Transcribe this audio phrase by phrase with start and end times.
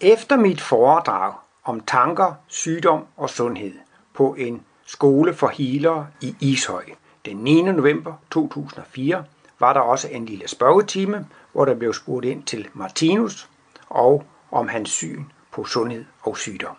[0.00, 1.32] Efter mit foredrag
[1.64, 3.72] om tanker, sygdom og sundhed
[4.14, 6.84] på en skole for healere i Ishøj
[7.24, 7.62] den 9.
[7.62, 9.24] november 2004
[9.58, 13.48] var der også en lille spørgetime, hvor der blev spurgt ind til Martinus
[13.88, 16.76] og om hans syn på sundhed og sygdom.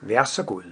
[0.00, 0.62] Vær så god.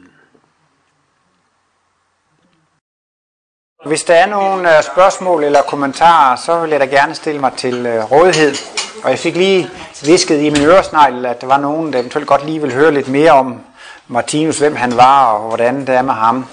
[3.87, 7.53] Hvis der er nogle øh, spørgsmål eller kommentarer, så vil jeg da gerne stille mig
[7.53, 8.80] til øh, rådighed.
[9.03, 9.71] Og jeg fik lige
[10.03, 13.09] visket i min øresnegl, at der var nogen, der eventuelt godt lige vil høre lidt
[13.09, 13.61] mere om
[14.09, 16.47] Martinus, hvem han var og hvordan det er med ham.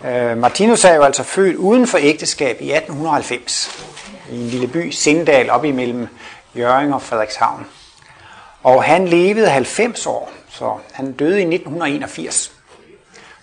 [0.00, 3.86] Uh, Martinus er jo altså født uden for ægteskab i 1890
[4.30, 6.08] i en lille by, Sindal, op imellem
[6.56, 7.66] Jøring og Frederikshavn.
[8.62, 12.52] Og han levede 90 år, så han døde i 1981.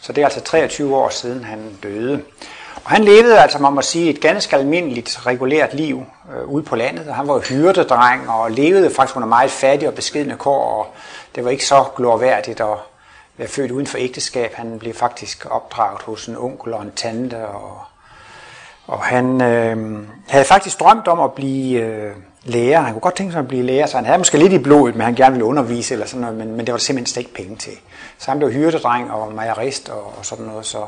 [0.01, 2.21] Så det er altså 23 år siden, han døde.
[2.83, 6.75] Og han levede altså, man må sige, et ganske almindeligt, regulært liv øh, ude på
[6.75, 7.13] landet.
[7.13, 10.87] Han var hyrdedreng og levede faktisk under meget fattige og beskidende kår, og
[11.35, 12.77] det var ikke så glorværdigt at
[13.37, 14.53] være født uden for ægteskab.
[14.53, 17.81] Han blev faktisk opdraget hos en onkel og en tante, og,
[18.87, 22.11] og han øh, havde faktisk drømt om at blive øh,
[22.43, 22.81] lærer.
[22.81, 24.95] Han kunne godt tænke sig at blive lærer, så han havde måske lidt i blodet,
[24.95, 27.33] men han gerne ville undervise eller sådan noget, men, men det var der simpelthen ikke
[27.33, 27.73] penge til.
[28.17, 30.85] Så han blev hyrdedreng og majorist og, og sådan noget, så,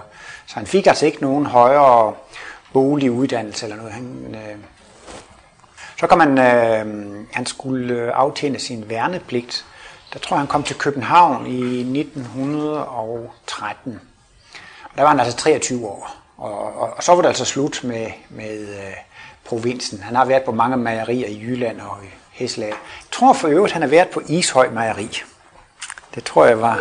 [0.47, 2.13] så han fik altså ikke nogen højere
[2.73, 3.91] bolig uddannelse eller noget.
[3.91, 4.55] Han, øh,
[5.99, 6.85] så kom han, øh,
[7.31, 9.65] han skulle øh, aftjene sin værnepligt.
[10.13, 13.99] Der tror jeg, han kom til København i 1913.
[14.83, 16.15] Og der var han altså 23 år.
[16.37, 18.93] Og, og, og så var det altså slut med, med øh,
[19.45, 19.99] provinsen.
[20.03, 22.67] Han har været på mange mejerier i Jylland og i Heslag.
[22.69, 22.77] Jeg
[23.11, 25.21] tror for øvrigt, han har været på Ishøj Mejeri.
[26.15, 26.79] Det tror jeg var...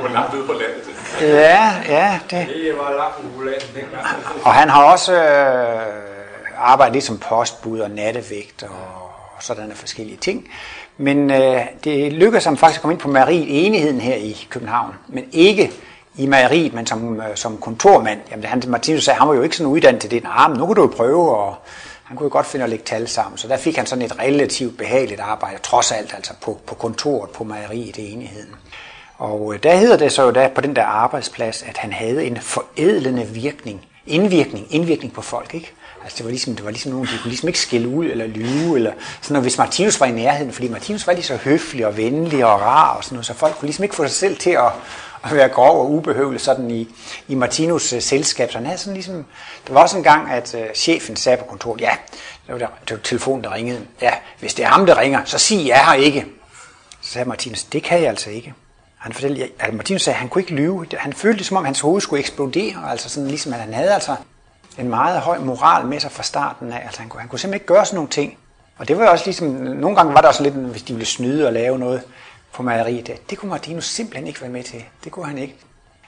[0.00, 0.88] Hvor langt ude på landet
[1.20, 2.18] Ja, ja.
[2.30, 4.06] Det, det var langt ude på landet dengang.
[4.44, 5.86] og han har også øh,
[6.56, 8.68] arbejdet lidt som postbud og nattevægt og,
[9.36, 10.48] og sådanne forskellige ting.
[10.96, 14.94] Men øh, det lykkedes ham faktisk at komme ind på mejeriet enigheden her i København.
[15.08, 15.72] Men ikke
[16.18, 18.20] i mejeriet, men som, øh, som kontormand.
[18.30, 20.22] Jamen, han, Martinus sagde, han var jo ikke sådan uddannet til det.
[20.22, 21.54] Nej, men nu kan du jo prøve, og
[22.04, 23.38] han kunne jo godt finde at lægge tal sammen.
[23.38, 27.30] Så der fik han sådan et relativt behageligt arbejde, trods alt altså på, på kontoret
[27.30, 28.54] på mejeriet i enigheden.
[29.18, 32.24] Og øh, der hedder det så jo der på den der arbejdsplads, at han havde
[32.24, 35.72] en forædlende virkning, indvirkning, indvirkning på folk, ikke?
[36.02, 38.26] Altså det var ligesom, det var ligesom nogen, de kunne ligesom ikke skille ud eller
[38.26, 41.86] lyve, eller sådan noget, hvis Martinus var i nærheden, fordi Martinus var lige så høflig
[41.86, 44.36] og venlig og rar og sådan noget, så folk kunne ligesom ikke få sig selv
[44.36, 44.72] til at,
[45.24, 46.88] at være grov og ubehøvlet sådan i,
[47.28, 48.50] i Martinus øh, selskab.
[48.50, 49.26] Så han havde sådan ligesom,
[49.66, 51.90] der var også en gang, at øh, chefen sagde på kontoret, ja,
[52.46, 53.80] det var, der, det var telefonen, der ringede.
[54.02, 56.26] Ja, hvis det er ham, der ringer, så sig jeg her ikke.
[57.00, 58.54] Så sagde Martinus, det kan jeg altså ikke.
[58.98, 60.86] Han fortalte, at altså Martinus sagde, at han kunne ikke lyve.
[60.98, 62.90] Han følte det, som om hans hoved skulle eksplodere.
[62.90, 64.16] Altså sådan ligesom, at han havde altså
[64.78, 66.82] en meget høj moral med sig fra starten af.
[66.84, 68.38] Altså han kunne, han kunne simpelthen ikke gøre sådan nogle ting.
[68.78, 71.06] Og det var jo også ligesom, nogle gange var der også lidt, hvis de ville
[71.06, 72.02] snyde og lave noget
[72.52, 73.06] på mejeriet.
[73.06, 74.84] Det, det kunne Martinus simpelthen ikke være med til.
[75.04, 75.56] Det kunne han ikke.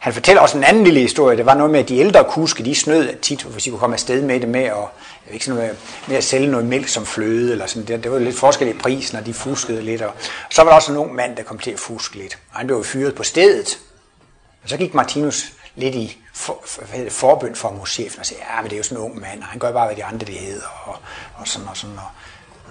[0.01, 1.37] Han fortæller også en anden lille historie.
[1.37, 3.95] Det var noget med, at de ældre kuske, de snød tit, hvis de kunne komme
[3.95, 4.87] afsted med det med at, jeg
[5.27, 5.77] ved ikke sådan noget,
[6.09, 7.53] med at sælge noget mælk som fløde.
[7.53, 7.87] Eller sådan.
[7.87, 10.03] Det, det var lidt forskel i prisen, og de fuskede lidt.
[10.03, 10.15] Og, og
[10.51, 12.39] så var der også en ung mand, der kom til at fuske lidt.
[12.51, 13.78] Og han blev fyret på stedet.
[14.62, 18.61] Og så gik Martinus lidt i for, for, for, forbøn for muschefen og sagde, ja,
[18.61, 20.27] men det er jo sådan en ung mand, og han gør bare, hvad de andre
[20.27, 20.97] det hedder, og,
[21.34, 21.97] og sådan og sådan.
[21.97, 22.11] Og,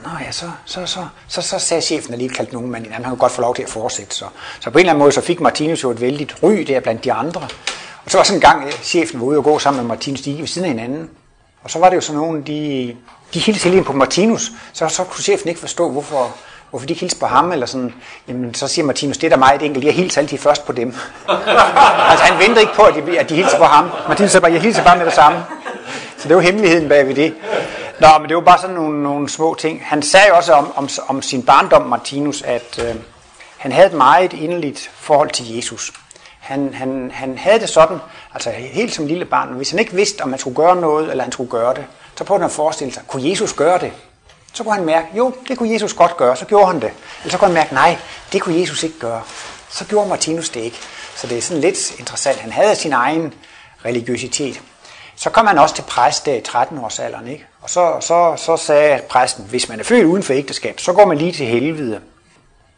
[0.04, 3.04] Nå ja, så, så, så, så, så sagde chefen, at lige kaldte nogen mand, han
[3.04, 4.16] kunne godt få lov til at fortsætte.
[4.16, 4.26] Så,
[4.60, 7.04] så på en eller anden måde, så fik Martinus jo et vældigt ry der blandt
[7.04, 7.42] de andre.
[8.06, 10.22] Og så var sådan en gang, øh, chefen var ude og gå sammen med Martinus,
[10.22, 11.10] de gik ved siden af hinanden.
[11.64, 12.96] Og så var det jo sådan nogen, de,
[13.34, 16.36] de hilste hele på Martinus, så, så kunne chefen ikke forstå, hvorfor,
[16.70, 17.94] hvorfor de ikke hilste på ham, eller sådan,
[18.28, 20.88] jamen så siger Martinus, det er da meget enkelt, jeg hilser altid først på dem.
[22.12, 23.90] altså han venter ikke på, at de, at de hilser på ham.
[24.08, 25.44] Martinus sagde bare, jeg hilser bare med det samme.
[26.18, 27.34] Så det var hemmeligheden bag ved det.
[28.00, 29.82] Nå, men det var bare sådan nogle, nogle små ting.
[29.86, 32.96] Han sagde jo også om, om, om sin barndom, Martinus, at øh,
[33.58, 35.92] han havde et meget inderligt forhold til Jesus.
[36.40, 37.98] Han, han, han havde det sådan,
[38.34, 41.24] altså helt som lille barn, hvis han ikke vidste, om han skulle gøre noget, eller
[41.24, 41.86] han skulle gøre det,
[42.18, 43.92] så prøvede han at forestille sig, kunne Jesus gøre det?
[44.54, 46.92] Så kunne han mærke, jo, det kunne Jesus godt gøre, så gjorde han det.
[47.22, 47.98] Eller så kunne han mærke, nej,
[48.34, 49.22] det kunne Jesus ikke gøre.
[49.70, 50.78] Så gjorde Martinus det ikke.
[51.16, 52.38] Så det er sådan lidt interessant.
[52.38, 53.34] Han havde sin egen
[53.86, 54.62] religiøsitet.
[55.16, 57.49] Så kom han også til præst øh, der i 13-årsalderen, ikke?
[57.70, 61.06] Og så, så, så sagde præsten, hvis man er født uden for ægteskab, så går
[61.06, 62.00] man lige til helvede.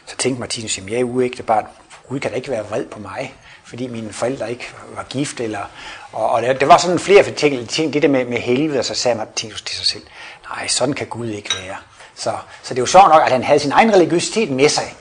[0.05, 1.65] Så tænkte Martinus, jamen jeg er uægte barn.
[2.09, 3.33] Gud kan da ikke være vred på mig,
[3.63, 5.39] fordi mine forældre ikke var gift.
[5.39, 5.59] Eller,
[6.11, 8.85] og, og det, det var sådan flere ting, ting, det der med, med helvede, og
[8.85, 10.03] så sagde Martinus til sig selv,
[10.49, 11.75] nej, sådan kan Gud ikke være.
[12.15, 12.31] Så,
[12.63, 14.95] så det var sjovt nok, at han havde sin egen religiøsitet med sig.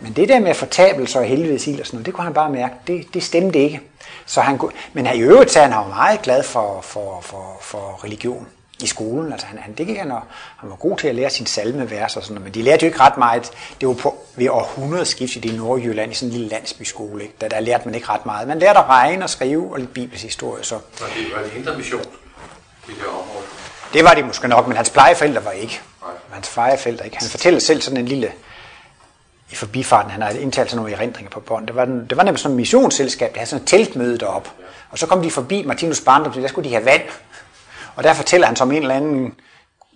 [0.00, 2.74] Men det der med fortabelse og helvede og sådan noget, det kunne han bare mærke,
[2.86, 3.80] det, det stemte ikke.
[4.26, 4.60] Så han
[4.92, 8.48] men i øvrigt så han var meget glad for, for, for, for religion
[8.82, 9.32] i skolen.
[9.32, 10.22] Altså han, han, det gik han, og,
[10.56, 12.86] han var god til at lære sin salmevers og sådan noget, men de lærte jo
[12.86, 13.50] ikke ret meget.
[13.80, 17.22] Det var på, ved århundredskift i det Nordjylland, i sådan en lille landsbyskole.
[17.22, 17.34] Ikke?
[17.40, 18.48] Der, der lærte man ikke ret meget.
[18.48, 20.64] Man lærte at regne og skrive og lidt bibelsk historie.
[20.64, 20.74] Så.
[20.74, 22.00] Var det, var det indre mission
[22.88, 23.44] i det område?
[23.92, 25.80] Det var det måske nok, men hans plejeforældre var ikke.
[26.02, 26.10] Nej.
[26.30, 27.16] Hans fejeforældre ikke.
[27.16, 28.32] Han fortæller selv sådan en lille
[29.52, 31.66] i forbifarten, han har indtalt sådan nogle erindringer på bånd.
[31.66, 34.50] Det var, det var nemlig sådan et missionsselskab, der havde sådan et teltmøde deroppe.
[34.90, 37.02] Og så kom de forbi Martinus barndom, der skulle de have vand.
[37.96, 39.34] Og der fortæller han som en eller anden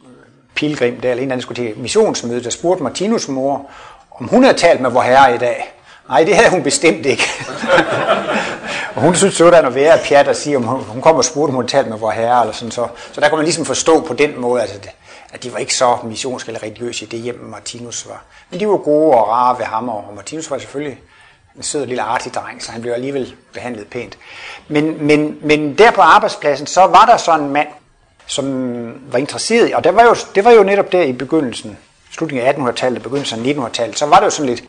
[0.05, 0.11] øh,
[0.55, 3.71] pilgrim, der eller en eller anden skulle til missionsmøde, der spurgte Martinus mor,
[4.11, 5.73] om hun havde talt med vor herre i dag.
[6.09, 7.23] Nej, det havde hun bestemt ikke.
[8.95, 11.25] og hun synes, sådan at være værre pjat at sige, om hun, hun kom og
[11.25, 12.41] spurgte, om hun havde talt med vor herre.
[12.41, 14.79] Eller sådan, så, så der kunne man ligesom forstå på den måde, altså,
[15.33, 18.25] at de var ikke så missionske eller religiøse i det hjem, Martinus var.
[18.51, 20.99] Men de var gode og rare ved ham, og Martinus var selvfølgelig
[21.57, 24.19] en sød lille artig dreng, så han blev alligevel behandlet pænt.
[24.69, 27.69] Men, men, men der på arbejdspladsen, så var der sådan en mand,
[28.27, 28.47] som
[29.13, 31.79] var interesseret, og det var jo, det var jo netop der i begyndelsen,
[32.11, 34.65] slutningen af 1800-tallet, begyndelsen af 1900-tallet, så var det jo sådan lidt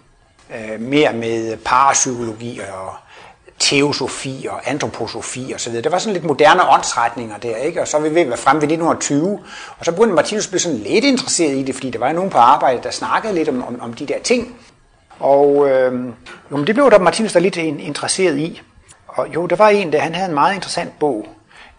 [0.56, 2.94] øh, mere med parapsykologi og
[3.60, 5.84] teosofi og antroposofi og så videre.
[5.84, 7.82] Det var sådan lidt moderne åndsretninger der, ikke?
[7.82, 9.40] Og så er vi ved at være fremme ved 1920,
[9.80, 12.30] og så begyndte Martinus at blive sådan lidt interesseret i det, fordi der var nogen
[12.30, 14.56] på arbejde, der snakkede lidt om, om, om de der ting.
[15.20, 16.06] Og øh,
[16.52, 18.62] jo, men det blev der Martinus der lidt interesseret i.
[19.08, 21.28] Og jo, der var en der, han havde en meget interessant bog.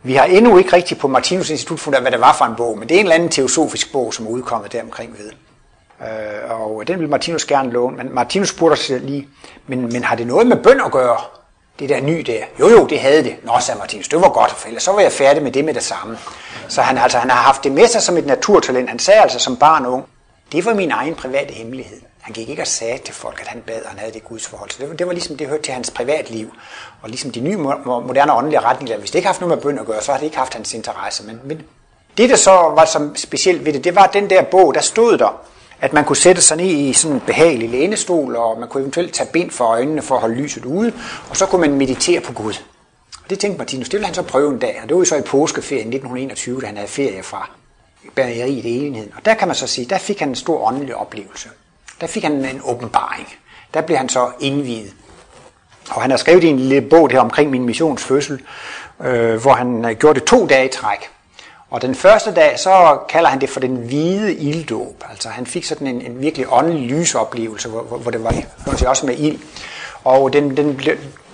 [0.03, 2.79] Vi har endnu ikke rigtig på Martinus Institut fundet hvad det var for en bog,
[2.79, 5.33] men det er en eller anden teosofisk bog, som er udkommet der omkring ved.
[6.01, 9.29] Øh, og den vil Martinus gerne låne, men Martinus spurgte sig lige,
[9.67, 11.17] men, men har det noget med bøn at gøre?
[11.79, 12.45] Det der ny der.
[12.61, 13.37] Jo, jo, det havde det.
[13.45, 15.75] Nå, sagde Martinus, det var godt, for ellers så var jeg færdig med det med
[15.75, 16.19] det samme.
[16.69, 18.89] Så han, altså, han har haft det med sig som et naturtalent.
[18.89, 20.05] Han sagde altså som barn og ung,
[20.53, 22.01] det var min egen private hemmelighed.
[22.29, 24.47] Han gik ikke og sagde til folk, at han bad, og han havde det Guds
[24.47, 24.71] forhold.
[24.71, 26.53] Så det var, det var ligesom, det hørte til hans privatliv.
[27.03, 29.87] Og ligesom de nye moderne åndelige retninger, hvis det ikke haft noget med bøn at
[29.87, 31.27] gøre, så har det ikke haft hans interesse.
[31.27, 31.63] Men, men
[32.19, 35.19] det, der så var som specielt ved det, det var den der bog, der stod
[35.19, 35.41] der,
[35.81, 39.15] at man kunne sætte sig ned i sådan en behagelig lænestol, og man kunne eventuelt
[39.15, 40.93] tage bind for øjnene for at holde lyset ude,
[41.31, 42.55] og så kunne man meditere på Gud.
[43.25, 45.05] Og det tænkte Martinus, det ville han så prøve en dag, og det var jo
[45.05, 47.51] så i påskeferien 1921, da han havde ferie fra
[48.15, 49.13] bageriet i enheden.
[49.17, 51.49] Og der kan man så sige, der fik han en stor åndelig oplevelse.
[52.01, 53.29] Der fik han en åbenbaring.
[53.75, 54.95] Der blev han så indvidet.
[55.91, 58.43] Og han har skrevet i en lille bog der omkring min missionsfødsel,
[59.05, 61.11] øh, hvor han øh, gjorde det to dage i træk.
[61.71, 65.05] Og den første dag, så kalder han det for den hvide ilddåb.
[65.11, 68.45] Altså han fik sådan en, en virkelig åndelig lysoplevelse, hvor, hvor det var
[68.87, 69.39] også med ild.
[70.05, 70.81] Og den, den,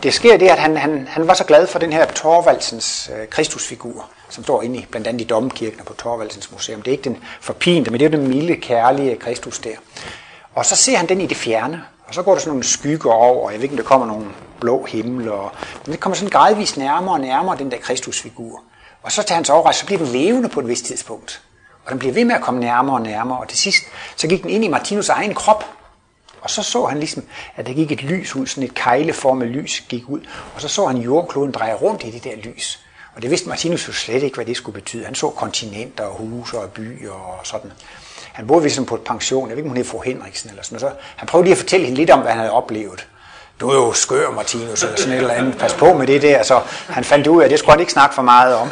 [0.03, 3.29] det sker det, at han, han, han var så glad for den her Torvaldsens øh,
[3.29, 6.83] Kristusfigur, som står inde i blandt andet i Domkirken og på Torvaldsens Museum.
[6.83, 9.77] Det er ikke den forpinte, men det er den milde, kærlige Kristus der.
[10.55, 13.13] Og så ser han den i det fjerne, og så går der sådan nogle skygger
[13.13, 14.27] over, og jeg ved ikke, om der kommer nogle
[14.61, 15.53] blå himmel, og
[15.85, 18.63] men det kommer sådan gradvist nærmere og nærmere, den der Kristusfigur.
[19.03, 21.43] Og så tager hans overraskelse, så bliver den levende på et vist tidspunkt.
[21.85, 23.83] Og den bliver ved med at komme nærmere og nærmere, og til sidst,
[24.17, 25.65] så gik den ind i Martinus egen krop.
[26.41, 27.25] Og så så han ligesom,
[27.57, 30.21] at der gik et lys ud, sådan et kejleformet lys gik ud,
[30.55, 32.81] og så så han jordkloden dreje rundt i det der lys.
[33.15, 35.05] Og det vidste Martinus jo slet ikke, hvad det skulle betyde.
[35.05, 37.73] Han så kontinenter og huse og byer og sådan.
[38.35, 40.63] Han boede ligesom på et pension, jeg ved ikke, om hun hed fru Henriksen eller
[40.63, 40.97] sådan noget.
[40.97, 43.09] Så han prøvede lige at fortælle hende lidt om, hvad han havde oplevet.
[43.61, 45.59] Du er jo skør, Martinus, eller sådan et eller andet.
[45.59, 46.43] Pas på med det der.
[46.43, 48.71] Så han fandt ud af, at det skulle han ikke snakke for meget om.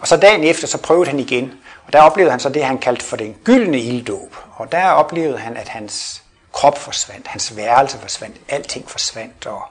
[0.00, 1.52] Og så dagen efter, så prøvede han igen.
[1.86, 4.36] Og der oplevede han så det, han kaldte for den gyldne ilddåb.
[4.56, 9.62] Og der oplevede han, at hans krop forsvandt, hans værelse forsvandt, alting forsvandt, og,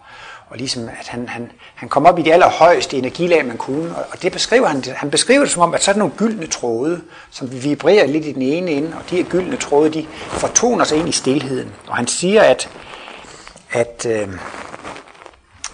[0.53, 4.05] og ligesom at han, han, han kom op i det allerhøjeste energilag, man kunne, og,
[4.11, 7.01] og det beskriver han, han beskriver det som om, at så er nogle gyldne tråde,
[7.31, 10.97] som vibrerer lidt i den ene ende, og de her gyldne tråde, de fortoner sig
[10.97, 11.73] ind i stilheden.
[11.87, 12.69] Og han siger, at,
[13.71, 14.27] at, øh,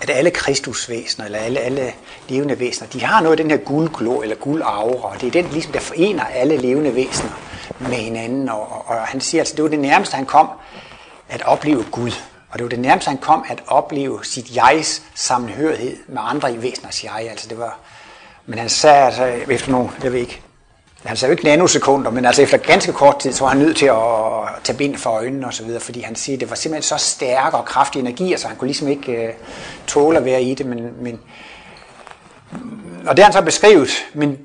[0.02, 1.94] at alle kristusvæsener, eller alle, alle
[2.30, 5.52] levende væsener, de har noget af den her guldglå, eller guldaura, og det er den,
[5.52, 7.32] ligesom, der forener alle levende væsener
[7.80, 10.50] med hinanden, og, og, og han siger altså, det var det nærmeste, han kom
[11.30, 12.12] at opleve Gud.
[12.52, 16.62] Og det var det nærmeste, han kom at opleve sit jegs sammenhørighed med andre i
[16.62, 17.28] væseners jeg.
[17.30, 17.80] Altså det var,
[18.46, 20.42] men han sagde altså efter nogle, jeg ved ikke,
[21.06, 23.78] han sagde jo ikke nanosekunder, men altså efter ganske kort tid, så var han nødt
[23.78, 26.56] til at tage bind for øjnene og så videre, fordi han siger, at det var
[26.56, 29.34] simpelthen så stærk og kraftig energi, så han kunne ligesom ikke øh,
[29.88, 31.20] tåle at være i det, men, men
[33.08, 34.38] og det har han så beskrevet, men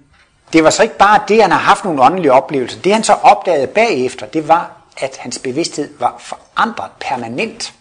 [0.53, 2.81] det var så ikke bare det, han har haft nogle åndelige oplevelser.
[2.81, 7.75] Det han så opdagede bagefter, det var, at hans bevidsthed var forandret permanent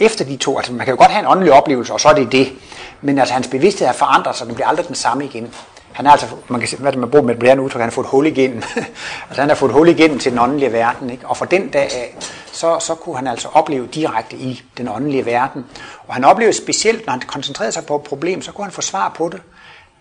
[0.00, 0.56] efter de to.
[0.56, 2.52] Altså man kan jo godt have en åndelig oplevelse, og så er det det.
[3.00, 5.54] Men altså hans bevidsthed er forandret, så den bliver aldrig den samme igen.
[5.92, 7.88] Han er altså, man kan se, hvad det man bruger med et blærende udtryk, han
[7.88, 8.62] har fået hul igennem.
[9.28, 11.10] altså han har fået hul igennem til den åndelige verden.
[11.10, 11.26] Ikke?
[11.26, 12.16] Og fra den dag af,
[12.52, 15.64] så, så kunne han altså opleve direkte i den åndelige verden.
[16.06, 18.80] Og han oplevede specielt, når han koncentrerede sig på et problem, så kunne han få
[18.80, 19.40] svar på det.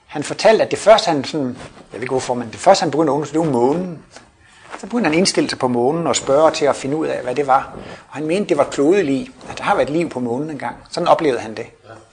[0.08, 1.56] han fortalte, at det første han sådan, jeg
[1.94, 4.00] ved ikke hvorfor, men det første han begyndte at undersøge, det var månen.
[4.77, 7.23] Så begyndte han at indstille sig på månen og spørge til at finde ud af,
[7.23, 7.71] hvad det var.
[8.09, 10.75] Og han mente, det var klodelig, at der har været liv på månen engang.
[10.91, 11.65] Sådan oplevede han det.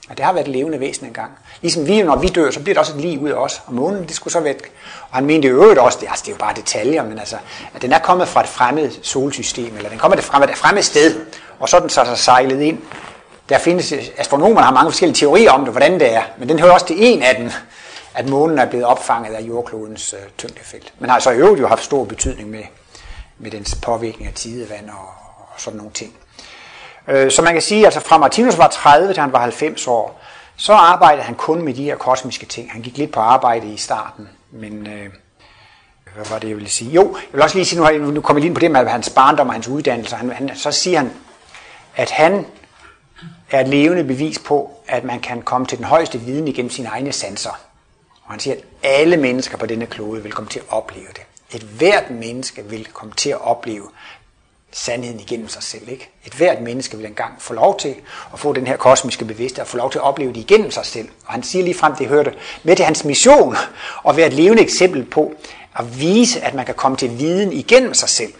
[0.09, 1.31] At det har været et levende væsen engang.
[1.61, 3.61] Ligesom vi, når vi dør, så bliver der også et liv ud af os.
[3.65, 4.53] Og månen, det skulle så være...
[5.09, 7.35] Og han mente i øvrigt også, det, altså, det er jo bare detaljer, men altså,
[7.73, 11.19] at den er kommet fra et fremmed solsystem, eller den kommer fra et fremmed sted,
[11.59, 12.77] og så er den så, så sejlet ind.
[13.49, 16.71] Der findes, astronomerne har mange forskellige teorier om det, hvordan det er, men den hører
[16.71, 17.51] også til en af dem,
[18.17, 20.93] at månen er blevet opfanget af jordklodens øh, tyngdefelt.
[20.99, 22.63] Men har så i øvrigt jo haft stor betydning med,
[23.37, 25.07] med dens påvirkning af tidevand og,
[25.37, 26.13] og sådan nogle ting.
[27.07, 29.87] Øh, så man kan sige, at altså fra Martinus var 30 til han var 90
[29.87, 30.21] år,
[30.55, 32.71] så arbejdede han kun med de her kosmiske ting.
[32.71, 35.09] Han gik lidt på arbejde i starten, men øh,
[36.15, 36.91] hvad var det, jeg ville sige?
[36.91, 38.59] Jo, jeg vil også lige sige, nu, har jeg, nu kommer jeg lige ind på
[38.59, 40.15] det med hans barndom og hans uddannelse.
[40.15, 41.11] Han, han, så siger han,
[41.95, 42.45] at han
[43.51, 46.87] er et levende bevis på, at man kan komme til den højeste viden igennem sine
[46.87, 47.66] egne sanser.
[48.27, 51.21] Og han siger, at alle mennesker på denne klode vil komme til at opleve det.
[51.55, 53.89] Et hvert menneske vil komme til at opleve
[54.71, 55.89] sandheden igennem sig selv.
[55.89, 56.09] Ikke?
[56.25, 57.95] Et hvert menneske vil engang få lov til
[58.33, 60.85] at få den her kosmiske bevidsthed og få lov til at opleve det igennem sig
[60.85, 61.09] selv.
[61.25, 63.55] Og han siger lige frem, det hørte med til hans mission
[64.07, 65.33] at være et levende eksempel på
[65.79, 68.33] at vise, at man kan komme til viden igennem sig selv.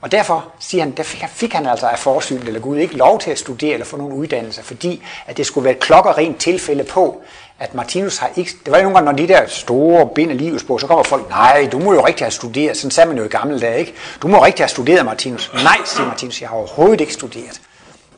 [0.00, 3.18] Og derfor siger han, der fik, fik han altså af forsyn eller Gud ikke lov
[3.20, 6.84] til at studere eller få nogen uddannelse, fordi at det skulle være et klokkerent tilfælde
[6.84, 7.22] på,
[7.58, 8.50] at Martinus har ikke...
[8.64, 11.28] Det var jo nogle gange, når de der store bind af livsbog, så kommer folk,
[11.28, 12.76] nej, du må jo rigtig have studeret.
[12.76, 13.94] Sådan sagde man jo i gamle dage, ikke?
[14.22, 15.50] Du må rigtig have studeret, Martinus.
[15.54, 17.60] Nej, siger Martinus, jeg har overhovedet ikke studeret.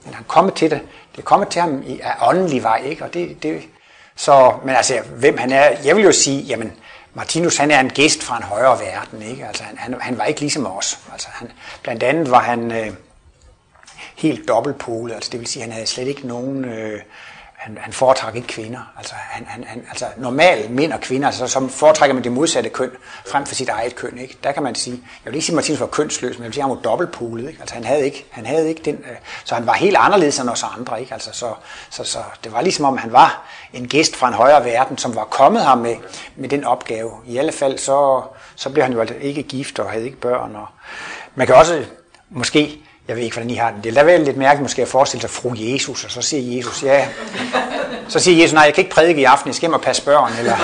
[0.04, 0.80] Men han kommer til det.
[1.12, 3.04] Det er kommet til ham i, af åndelig vej, ikke?
[3.04, 3.62] Og det, det,
[4.16, 6.72] så, men altså, hvem han er, jeg vil jo sige, jamen,
[7.18, 9.46] Martinus han er en gæst fra en højere verden, ikke?
[9.46, 10.98] Altså, han, han, han var ikke ligesom os.
[11.12, 12.92] Altså, han, blandt andet var han øh,
[14.16, 16.64] helt dobbeltpolet, altså det vil sige, han havde slet ikke nogen...
[16.64, 17.00] Øh,
[17.58, 18.92] han, han foretrækker ikke kvinder.
[18.96, 22.70] Altså, han, han, han, altså normalt mænd og kvinder, altså, som foretrækker man det modsatte
[22.70, 22.90] køn
[23.26, 24.18] frem for sit eget køn.
[24.18, 24.38] Ikke?
[24.44, 26.54] Der kan man sige, jeg vil ikke sige, at Martinus var kønsløs, men jeg vil
[26.54, 27.48] sige, at han var dobbeltpolet.
[27.48, 27.60] Ikke?
[27.60, 30.48] Altså, han havde ikke, han havde ikke den, øh, så han var helt anderledes end
[30.48, 31.00] os andre.
[31.00, 31.12] Ikke?
[31.12, 31.54] Altså, så,
[31.90, 35.14] så, så, det var ligesom om, han var en gæst fra en højere verden, som
[35.14, 35.96] var kommet ham med,
[36.36, 37.10] med den opgave.
[37.26, 38.22] I alle fald, så,
[38.56, 40.56] så blev han jo altså ikke gift og havde ikke børn.
[40.56, 40.66] Og
[41.34, 41.84] man kan også
[42.30, 43.84] måske jeg ved ikke, hvordan I har det.
[43.84, 46.82] Det er vel lidt mærkeligt måske at forestille sig fru Jesus, og så siger Jesus,
[46.82, 47.06] ja.
[48.08, 50.04] Så siger Jesus, nej, jeg kan ikke prædike i aften, jeg skal hjem og passe
[50.04, 50.32] børn.
[50.38, 50.56] Eller,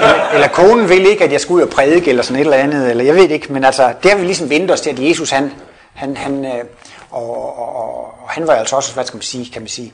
[0.00, 2.56] eller, eller konen vil ikke, at jeg skal ud og prædike, eller sådan et eller
[2.56, 2.90] andet.
[2.90, 5.30] Eller jeg ved ikke, men altså, det har vi ligesom ventet os til, at Jesus,
[5.30, 5.52] han,
[5.94, 6.64] han, han øh,
[7.10, 9.92] og, og, og, og, han var altså også, hvad skal man sige, kan man sige,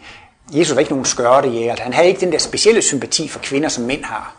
[0.53, 1.61] Jesus var ikke nogen skørtejæger.
[1.61, 1.77] jæger.
[1.83, 4.35] han havde ikke den der specielle sympati for kvinder, som mænd har.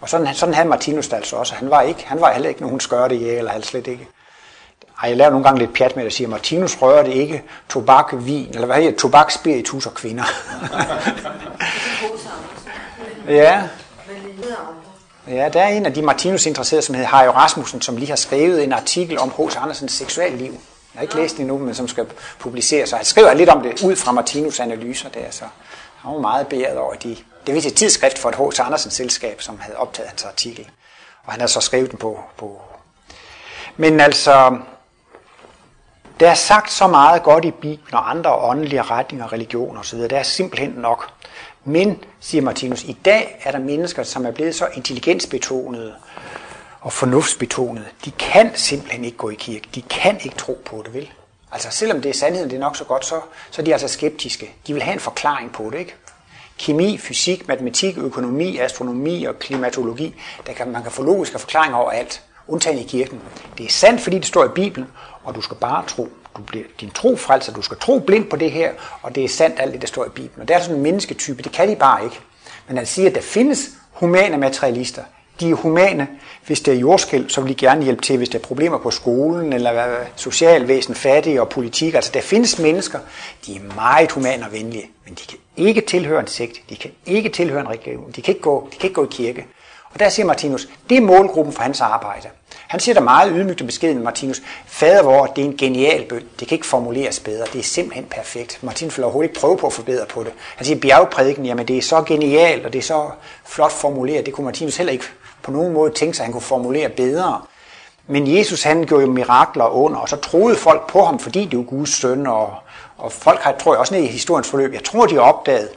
[0.00, 1.54] Og sådan, sådan havde Martinus altså også.
[1.54, 4.08] Han var, ikke, han var heller ikke nogen skørtejæger, eller han slet ikke.
[5.02, 7.42] Ej, jeg laver nogle gange lidt pjat med at sige, at Martinus rører det ikke
[7.68, 10.24] tobak, vin, eller hvad hedder det, tobak, spiritus og kvinder.
[13.28, 13.62] ja.
[15.28, 18.16] Ja, der er en af de Martinus interesserede, som hedder Harry Rasmussen, som lige har
[18.16, 19.56] skrevet en artikel om H.C.
[19.56, 20.52] Andersens seksualliv.
[20.52, 20.58] Jeg
[20.94, 22.06] har ikke læst den endnu, men som skal
[22.38, 22.88] publiceres.
[22.88, 25.44] Så han skriver lidt om det ud fra Martinus analyser der, så
[25.96, 27.16] han var meget beæret over de.
[27.46, 28.60] Det er et tidsskrift for et H.C.
[28.60, 30.68] Andersens selskab, som havde optaget hans artikel.
[31.24, 32.60] Og han har så skrevet den på, på
[33.76, 34.58] men altså,
[36.20, 39.98] der er sagt så meget godt i Bibelen og andre åndelige retninger, religioner osv.
[39.98, 41.10] Det er simpelthen nok.
[41.64, 45.94] Men, siger Martinus, i dag er der mennesker, som er blevet så intelligensbetonede
[46.80, 47.86] og fornuftsbetonede.
[48.04, 49.68] De kan simpelthen ikke gå i kirke.
[49.74, 51.10] De kan ikke tro på det, vel?
[51.52, 53.20] Altså, selvom det er sandheden, det er nok så godt, så,
[53.50, 54.50] så er de altså skeptiske.
[54.66, 55.94] De vil have en forklaring på det, ikke?
[56.58, 60.14] Kemi, fysik, matematik, økonomi, astronomi og klimatologi,
[60.46, 63.20] der kan, man kan få logiske forklaringer over alt undtagen i kirken.
[63.58, 64.88] Det er sandt, fordi det står i Bibelen,
[65.26, 66.08] og du skal bare tro.
[66.36, 68.70] Du bliver, din tro frelser, du skal tro blindt på det her,
[69.02, 70.40] og det er sandt alt det, der står i Bibelen.
[70.40, 72.20] Og det er sådan en mennesketype, det kan de bare ikke.
[72.68, 75.02] Men han siger, at der findes humane materialister,
[75.40, 76.08] de er humane.
[76.46, 78.90] Hvis det er jordskæld, så vil de gerne hjælpe til, hvis der er problemer på
[78.90, 81.94] skolen, eller socialvæsen, fattige og politik.
[81.94, 82.98] Altså, der findes mennesker,
[83.46, 86.90] de er meget humane og venlige, men de kan ikke tilhøre en sekt, de kan
[87.06, 89.46] ikke tilhøre en religion, de kan ikke gå, de kan ikke gå i kirke.
[89.96, 92.28] Og der siger Martinus, det er målgruppen for hans arbejde.
[92.68, 96.22] Han siger der meget ydmygt og beskeden, Martinus, fader vor, det er en genial bøn.
[96.40, 97.46] Det kan ikke formuleres bedre.
[97.52, 98.58] Det er simpelthen perfekt.
[98.62, 100.32] Martinus vil overhovedet ikke prøve på at forbedre på det.
[100.56, 103.10] Han siger bjergprædiken, jamen det er så genialt, og det er så
[103.44, 104.26] flot formuleret.
[104.26, 105.04] Det kunne Martinus heller ikke
[105.42, 107.42] på nogen måde tænke sig, at han kunne formulere bedre.
[108.06, 111.58] Men Jesus han gjorde jo mirakler under, og så troede folk på ham, fordi det
[111.58, 112.54] var Guds søn, og,
[112.98, 115.70] og folk har, tror jeg også ned i historiens forløb, jeg tror, de opdagede, opdaget,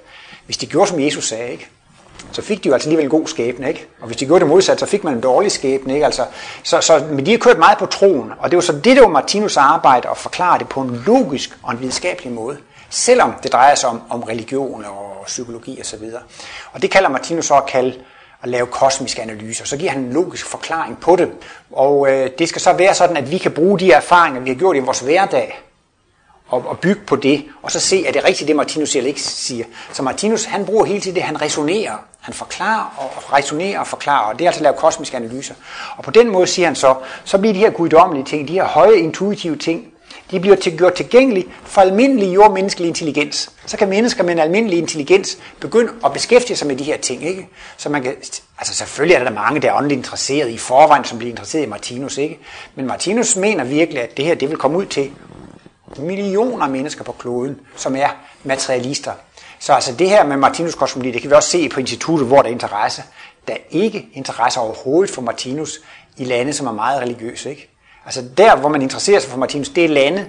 [0.46, 1.70] hvis de gjorde, som Jesus sagde, ikke?
[2.32, 3.88] Så fik de jo altså alligevel en god skæbne, ikke?
[4.02, 6.06] Og hvis de gjorde det modsat, så fik man en dårlig skæbne, ikke?
[6.06, 6.26] Altså,
[6.64, 9.02] så, så, men de har kørt meget på troen, og det var så det, der
[9.02, 12.58] var Martinus arbejde at forklare det på en logisk og en videnskabelig måde,
[12.90, 16.04] selvom det drejer sig om, om religion og psykologi osv.
[16.04, 16.22] Og,
[16.74, 17.94] og det kalder Martinus så at kalde
[18.44, 19.66] at lave kosmiske analyser.
[19.66, 21.32] Så giver han en logisk forklaring på det.
[21.72, 24.56] Og øh, det skal så være sådan, at vi kan bruge de erfaringer, vi har
[24.56, 25.62] gjort i vores hverdag,
[26.50, 29.22] og, og bygge på det, og så se, at det er rigtigt, det Martinus ikke
[29.22, 29.66] siger.
[29.94, 31.94] Så Martinus, han bruger hele tiden det, han resonerer.
[32.20, 35.54] Han forklarer og resonerer og forklarer, og det er altså at lave kosmiske analyser.
[35.98, 38.66] Og på den måde siger han så, så bliver de her guddommelige ting, de her
[38.66, 39.88] høje intuitive ting,
[40.32, 43.52] de bliver til, gjort tilgængelige for almindelig jordmenneskelig intelligens.
[43.66, 47.28] Så kan mennesker med en almindelig intelligens begynde at beskæftige sig med de her ting.
[47.28, 47.48] Ikke?
[47.78, 48.16] Så man kan,
[48.58, 51.68] altså selvfølgelig er der mange, der er åndeligt interesseret i forvejen, som bliver interesseret i
[51.68, 52.18] Martinus.
[52.18, 52.40] Ikke?
[52.76, 55.12] Men Martinus mener virkelig, at det her det vil komme ud til
[55.98, 58.10] millioner af mennesker på kloden, som er
[58.44, 59.12] materialister.
[59.60, 62.42] Så altså det her med Martinus kosmologi, det kan vi også se på instituttet, hvor
[62.42, 63.04] der er interesse.
[63.48, 65.80] Der er ikke interesse overhovedet for Martinus
[66.18, 67.50] i lande, som er meget religiøse.
[67.50, 67.70] Ikke?
[68.06, 70.26] Altså der, hvor man interesserer sig for Martinus, det er lande,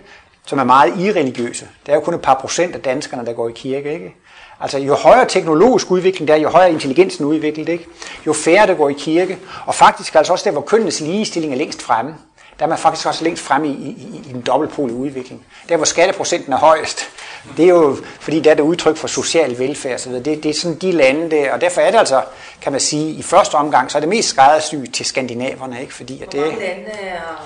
[0.47, 1.69] som er meget irreligiøse.
[1.87, 3.93] Der er jo kun et par procent af danskerne, der går i kirke.
[3.93, 4.15] Ikke?
[4.61, 7.87] Altså jo højere teknologisk udvikling der er, jo højere intelligensen udviklet, ikke?
[8.27, 11.57] jo færre der går i kirke, og faktisk altså også der, hvor kønnenes ligestilling er
[11.57, 12.15] længst fremme
[12.61, 15.47] der er man faktisk også længst fremme i, i, i den dobbeltpolige udvikling.
[15.69, 17.09] Der hvor skatteprocenten er højest,
[17.57, 20.13] det er jo, fordi der er det udtryk for social velfærd osv.
[20.13, 22.23] Det, det er sådan de lande der, og derfor er det altså,
[22.63, 25.95] kan man sige, i første omgang, så er det mest skræddersygt til skandinaverne, ikke?
[25.95, 27.45] Fordi at det, lande er,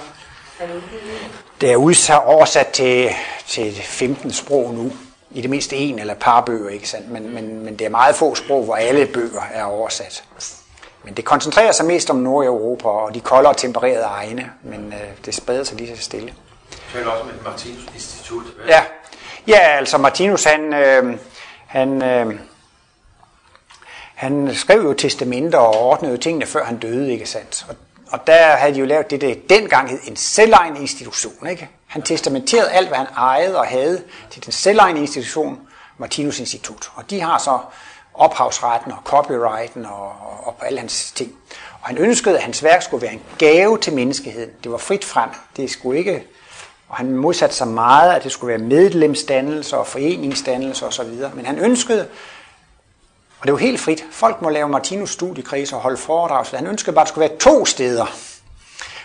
[0.61, 0.67] er
[1.61, 3.11] det er udsat, oversat til,
[3.47, 4.93] til 15 sprog nu.
[5.31, 7.11] I det mindste en eller par bøger, ikke sandt?
[7.11, 10.25] Men, men, men det er meget få sprog, hvor alle bøger er oversat.
[11.05, 15.25] Men det koncentrerer sig mest om Nordeuropa og de kolde og tempererede egne, men øh,
[15.25, 16.35] det spreder sig lige så stille.
[16.73, 18.43] Du taler også om et Martinus Institut.
[18.43, 18.67] Hvad?
[18.67, 18.83] Ja.
[19.47, 21.17] ja, altså Martinus, han, øh,
[21.67, 22.41] han, øh,
[24.15, 27.67] han skrev jo testamenter og ordnede jo tingene, før han døde, ikke sandt?
[27.69, 27.77] Og,
[28.11, 31.69] og der havde de jo lavet det, der dengang hed en selvejende institution, ikke?
[31.87, 35.59] Han testamenterede alt, hvad han ejede og havde til den selvejende institution,
[35.99, 36.91] Martinus Institut.
[36.95, 37.59] Og de har så
[38.15, 41.33] ophavsretten og copyrighten og, og, og på alle hans ting.
[41.81, 44.51] Og han ønskede, at hans værk skulle være en gave til menneskeheden.
[44.65, 45.31] Det var frit frem.
[45.57, 46.27] Det skulle ikke...
[46.89, 51.09] Og han modsatte sig meget, at det skulle være medlemsdannelse og foreningsdannelse osv.
[51.35, 52.09] Men han ønskede,
[53.41, 56.67] og det var helt frit, folk må lave Martinus studiekredse og holde foredrag, så han
[56.67, 58.07] ønskede bare, at det skulle være to steder,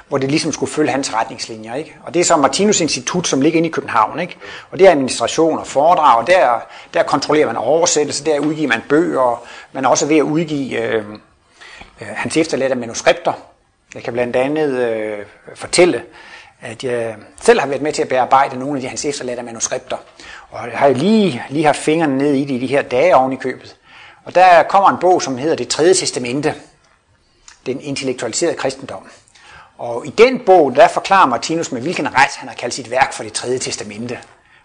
[0.10, 1.76] hvor det ligesom skulle følge hans retningslinjer.
[1.76, 1.96] Ikke?
[2.06, 4.20] Og det er så Martinus Institut, som ligger inde i København.
[4.20, 4.38] Ikke?
[4.72, 6.60] Og det er administration og foredrag, og der,
[6.94, 10.82] der kontrollerer man oversættelse, der udgiver man bøger, og man er også ved at udgive
[10.82, 11.06] øh,
[12.02, 13.34] øh, hans efterladte manuskripter.
[13.96, 15.18] Jeg kan blandt andet øh,
[15.56, 16.04] fortælle,
[16.62, 19.98] at jeg selv har været med til at bearbejde nogle af de hans efterladte manuskripter.
[20.50, 23.16] Og jeg har jo lige, lige haft fingrene ned i det i de her dage
[23.16, 23.76] oven i købet.
[24.26, 26.56] Og der kommer en bog, som hedder Det tredje testamente.
[27.66, 29.08] Den intellektualiserede kristendom.
[29.80, 33.14] Og i den bog, der forklarer Martinus med hvilken ret han har kaldt sit værk
[33.14, 34.20] for det tredje testamente.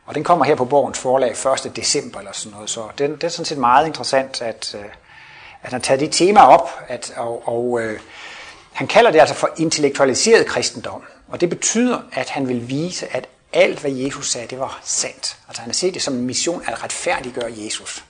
[0.07, 1.31] Og den kommer her på Borgens forlag
[1.67, 1.77] 1.
[1.77, 2.71] december eller sådan noget.
[2.71, 4.85] Så den, det er sådan set meget interessant, at, øh,
[5.63, 8.01] at han tager de temaer op, at, og, og øh,
[8.73, 11.03] han kalder det altså for intellektualiseret kristendom.
[11.29, 15.37] Og det betyder, at han vil vise, at alt, hvad Jesus sagde, det var sandt.
[15.49, 18.05] Altså han har set det som en mission at retfærdiggøre Jesus.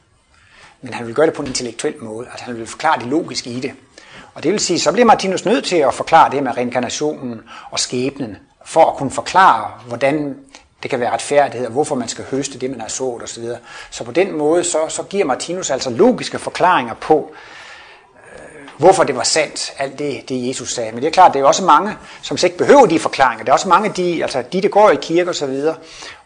[0.81, 2.27] Men han vil gøre det på en intellektuel måde.
[2.31, 3.73] Altså han vil forklare det logiske i det.
[4.35, 7.79] Og det vil sige, så bliver Martinus nødt til at forklare det med reinkarnationen og
[7.79, 10.37] skæbnen, for at kunne forklare, hvordan
[10.83, 13.44] det kan være retfærdighed, og hvorfor man skal høste det, man har sået osv.
[13.44, 13.57] Så,
[13.90, 17.33] så på den måde, så, så giver Martinus altså logiske forklaringer på,
[18.14, 20.92] øh, hvorfor det var sandt, alt det, det Jesus sagde.
[20.92, 23.44] Men det er klart, det er også mange, som ikke behøver de forklaringer.
[23.44, 25.77] Det er også mange, de, altså de der går i kirke og så videre,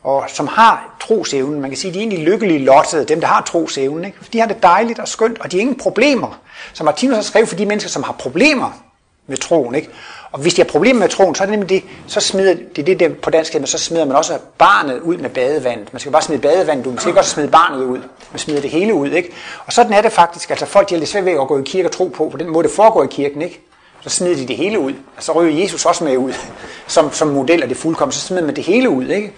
[0.02, 1.60] og som har trosevnen.
[1.60, 4.04] Man kan sige, de er egentlig lykkelige lottede, dem der har trosevnen.
[4.04, 4.18] Ikke?
[4.32, 6.40] De har det dejligt og skønt, og de har ingen problemer.
[6.72, 8.82] Som Martinus har skrevet for de mennesker, som har problemer
[9.26, 9.74] med troen.
[9.74, 9.88] Ikke?
[10.32, 12.78] Og hvis de har problemer med troen, så er det nemlig det, så smider, det
[12.78, 15.92] er det der på dansk, så smider man også barnet ud med badevandet.
[15.92, 17.98] Man skal bare smide badevandet ud, man skal ikke også smide barnet ud.
[18.32, 19.32] Man smider det hele ud, ikke?
[19.66, 21.62] Og sådan er det faktisk, altså folk de har lidt svært ved at gå i
[21.66, 23.67] kirke og tro på, på den måde det foregår i kirken, ikke?
[24.00, 24.92] Så smider de det hele ud.
[25.16, 26.32] Og så ryger Jesus også med ud,
[26.86, 28.12] som, som model af det fuldkommen.
[28.12, 29.32] Så smider man det hele ud, ikke?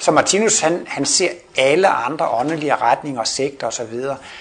[0.00, 3.94] Så Martinus, han, han ser alle andre åndelige retninger, sekter osv.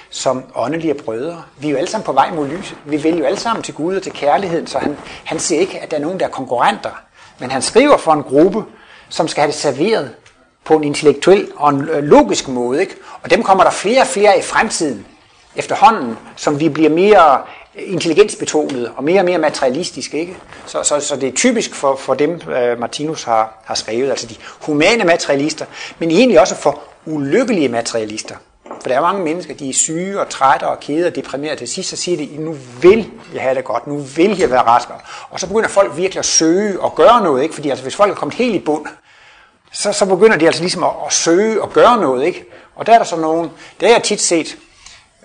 [0.09, 1.43] som åndelige brødre.
[1.59, 2.77] Vi er jo alle sammen på vej mod lyset.
[2.85, 5.79] Vi vil jo alle sammen til Gud og til kærligheden, så han, han ser ikke,
[5.79, 7.01] at der er nogen, der er konkurrenter.
[7.39, 8.63] Men han skriver for en gruppe,
[9.09, 10.11] som skal have det serveret
[10.65, 12.81] på en intellektuel og en øh, logisk måde.
[12.81, 12.95] Ikke?
[13.23, 15.05] Og dem kommer der flere og flere i fremtiden
[15.55, 17.41] efterhånden, som vi bliver mere
[17.77, 20.13] intelligensbetonet og mere og mere materialistisk.
[20.13, 20.37] Ikke?
[20.65, 24.27] Så, så, så det er typisk for, for dem, øh, Martinus har, har skrevet, altså
[24.27, 25.65] de humane materialister,
[25.99, 28.35] men egentlig også for ulykkelige materialister.
[28.81, 31.55] For der er mange mennesker, de er syge og trætte og kede og deprimerede.
[31.55, 34.61] Til sidst så siger de, nu vil jeg have det godt, nu vil jeg være
[34.61, 34.97] raskere.
[35.29, 37.55] Og så begynder folk virkelig at søge og gøre noget, ikke?
[37.55, 38.85] fordi altså, hvis folk er kommet helt i bund,
[39.71, 42.25] så, så begynder de altså ligesom at, at søge og gøre noget.
[42.25, 42.45] Ikke?
[42.75, 44.57] Og der er der så nogen, det har jeg tit set,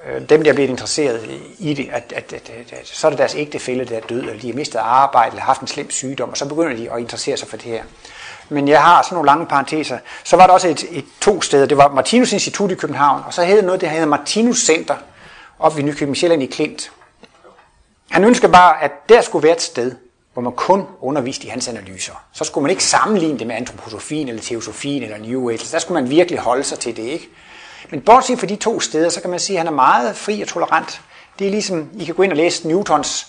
[0.07, 3.19] øh, dem, der bliver interesseret i det, at, at, at, at, at så er det
[3.19, 6.31] deres ægtefælle, der er død, eller de har mistet arbejde, eller haft en slem sygdom,
[6.31, 7.83] og så begynder de at interessere sig for det her.
[8.49, 9.99] Men jeg har sådan nogle lange parenteser.
[10.25, 11.67] Så var der også et, et to steder.
[11.67, 14.97] Det var Martinus Institut i København, og så hed noget, det hedder Martinus Center,
[15.59, 16.93] op ved Nykøbing Sjælland i Klint.
[18.11, 19.93] Han ønskede bare, at der skulle være et sted,
[20.33, 22.12] hvor man kun underviste i hans analyser.
[22.33, 25.73] Så skulle man ikke sammenligne det med antroposofien eller teosofien eller New Age.
[25.73, 27.29] Der skulle man virkelig holde sig til det, ikke?
[27.92, 30.42] Men bortset fra de to steder, så kan man sige, at han er meget fri
[30.42, 31.00] og tolerant.
[31.38, 33.26] Det er ligesom, I kan gå ind og læse Newtons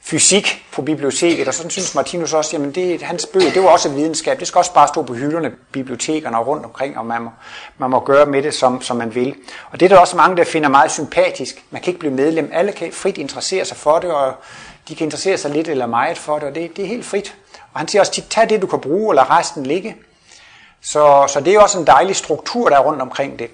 [0.00, 3.88] fysik på biblioteket, og sådan synes Martinus også, jamen det, hans bøger, det var også
[3.88, 7.30] videnskab, det skal også bare stå på hylderne, bibliotekerne og rundt omkring, og man må,
[7.78, 9.34] man må gøre med det, som, som man vil.
[9.70, 11.64] Og det er der også mange, der finder meget sympatisk.
[11.70, 14.34] Man kan ikke blive medlem, alle kan frit interessere sig for det, og
[14.88, 17.36] de kan interessere sig lidt eller meget for det, og det, det er helt frit.
[17.72, 19.96] Og han siger også, tag det, du kan bruge, eller resten ligge.
[20.80, 23.50] Så, så det er også en dejlig struktur, der er rundt omkring det.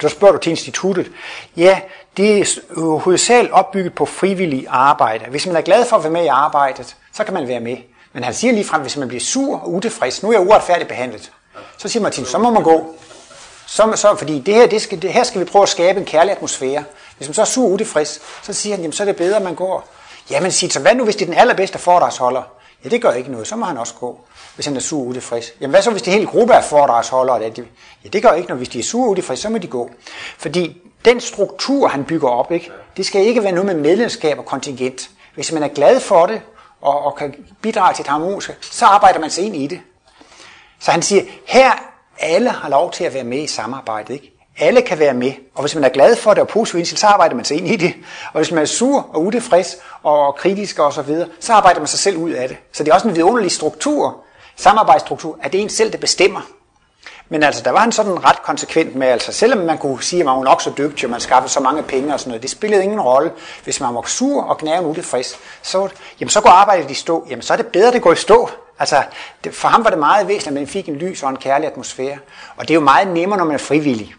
[0.00, 1.10] Så spørger du til instituttet.
[1.56, 1.80] Ja,
[2.16, 5.24] det er øh, hovedsageligt opbygget på frivillig arbejde.
[5.30, 7.76] Hvis man er glad for at være med i arbejdet, så kan man være med.
[8.12, 10.88] Men han siger ligefrem, frem, hvis man bliver sur og utilfreds, nu er jeg uretfærdigt
[10.88, 11.32] behandlet,
[11.78, 12.96] så siger Martin, så må man gå.
[13.66, 16.06] Så, så, fordi det her, det skal, det her skal vi prøve at skabe en
[16.06, 16.84] kærlig atmosfære.
[17.16, 19.36] Hvis man så er sur og utilfreds, så siger han, jamen, så er det bedre,
[19.36, 19.88] at man går.
[20.30, 22.42] Jamen sig så hvad nu, hvis det er den allerbedste foredragsholder?
[22.84, 24.20] Ja, det gør ikke noget, så må han også gå,
[24.54, 25.52] hvis han er sur og utilfreds.
[25.60, 27.52] Jamen hvad så, hvis det hele gruppe af foredragsholdere?
[28.04, 29.90] Ja, det gør ikke noget, hvis de er sur og utilfreds, så må de gå.
[30.38, 34.44] Fordi den struktur, han bygger op, ikke, det skal ikke være noget med medlemskab og
[34.44, 35.10] kontingent.
[35.34, 36.40] Hvis man er glad for det,
[36.80, 39.80] og, og kan bidrage til et harmonisk, så arbejder man sig ind i det.
[40.80, 41.72] Så han siger, her
[42.18, 44.14] alle har lov til at være med i samarbejdet.
[44.14, 44.41] Ikke?
[44.62, 47.34] Alle kan være med, og hvis man er glad for det og positiv så arbejder
[47.34, 47.94] man sig ind i det.
[48.32, 51.86] Og hvis man er sur og utilfreds og kritisk og så videre, så arbejder man
[51.86, 52.56] sig selv ud af det.
[52.72, 54.16] Så det er også en vidunderlig struktur,
[54.56, 56.40] samarbejdsstruktur, at det er en selv, der bestemmer.
[57.28, 60.26] Men altså, der var han sådan ret konsekvent med, altså selvom man kunne sige, at
[60.26, 62.50] man var nok så dygtig, og man skaffede så mange penge og sådan noget, det
[62.50, 63.32] spillede ingen rolle.
[63.64, 65.88] Hvis man var sur og knære utilfreds, så,
[66.20, 67.26] jamen, så går arbejdet i stå.
[67.30, 68.50] Jamen, så er det bedre, at det går i stå.
[68.78, 69.02] Altså,
[69.44, 71.68] det, for ham var det meget væsentligt, at man fik en lys og en kærlig
[71.68, 72.18] atmosfære.
[72.56, 74.14] Og det er jo meget nemmere, når man er frivillig.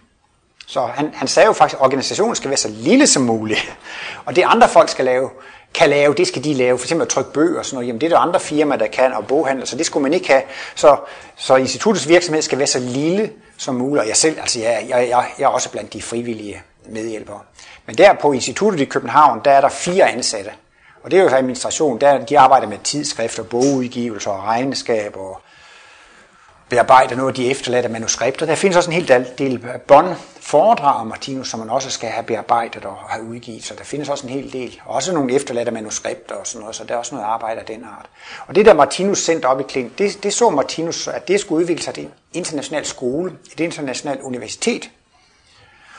[0.73, 3.77] Så han, han sagde jo faktisk, at organisationen skal være så lille som muligt.
[4.25, 5.29] Og det andre folk skal lave,
[5.73, 6.77] kan lave, det skal de lave.
[6.77, 7.87] For eksempel at trykke bøger og sådan noget.
[7.87, 10.27] Jamen det er der andre firmaer, der kan, og boghandler, så det skulle man ikke
[10.27, 10.41] have.
[10.75, 10.97] Så,
[11.35, 14.01] så instituttets virksomhed skal være så lille som muligt.
[14.01, 17.39] Og jeg selv, altså jeg, jeg, jeg, jeg er også blandt de frivillige medhjælpere.
[17.85, 20.51] Men der på instituttet i København, der er der fire ansatte.
[21.03, 25.41] Og det er jo så administration, der, de arbejder med tidsskrifter, bogudgivelser og regnskab og
[26.69, 28.45] bearbejder noget af de efterladte manuskripter.
[28.45, 32.23] Der findes også en hel del bånd foredrag om Martinus, som man også skal have
[32.23, 33.63] bearbejdet og have udgivet.
[33.63, 34.81] Så der findes også en hel del.
[34.85, 37.83] Også nogle efterladte manuskripter og sådan noget, så der er også noget arbejde af den
[37.83, 38.05] art.
[38.47, 41.61] Og det der Martinus sendte op i Klint, det, det så Martinus, at det skulle
[41.61, 44.89] udvikle sig til en international skole, et internationalt universitet,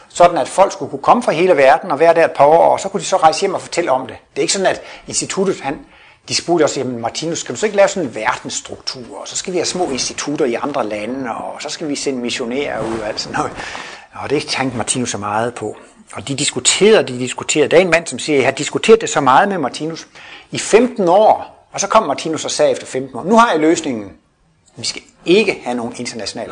[0.08, 2.72] sådan at folk skulle kunne komme fra hele verden og være der et par år,
[2.72, 4.16] og så kunne de så rejse hjem og fortælle om det.
[4.30, 5.78] Det er ikke sådan, at instituttet, han,
[6.28, 9.36] de spurgte også, jamen Martinus, skal du så ikke lave sådan en verdensstruktur, og så
[9.36, 12.98] skal vi have små institutter i andre lande, og så skal vi sende missionærer ud
[12.98, 13.52] og alt sådan noget.
[14.14, 15.76] Og det tænkte Martinus så meget på.
[16.14, 17.68] Og de diskuterede, de diskuterede.
[17.68, 20.06] Der er en mand, som siger, jeg har diskuteret det så meget med Martinus
[20.50, 21.66] i 15 år.
[21.72, 24.12] Og så kom Martinus og sagde efter 15 år, nu har jeg løsningen.
[24.76, 26.50] Vi skal ikke have nogen international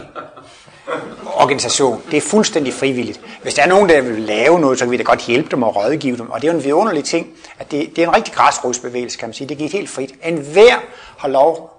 [1.36, 2.02] organisation.
[2.10, 3.20] Det er fuldstændig frivilligt.
[3.42, 5.62] Hvis der er nogen, der vil lave noget, så kan vi da godt hjælpe dem
[5.62, 6.30] og rådgive dem.
[6.30, 7.26] Og det er jo en vidunderlig ting,
[7.58, 9.48] at det, det er en rigtig græsrodsbevægelse, kan man sige.
[9.48, 10.14] Det gik helt frit.
[10.24, 10.74] En hver
[11.16, 11.71] har lov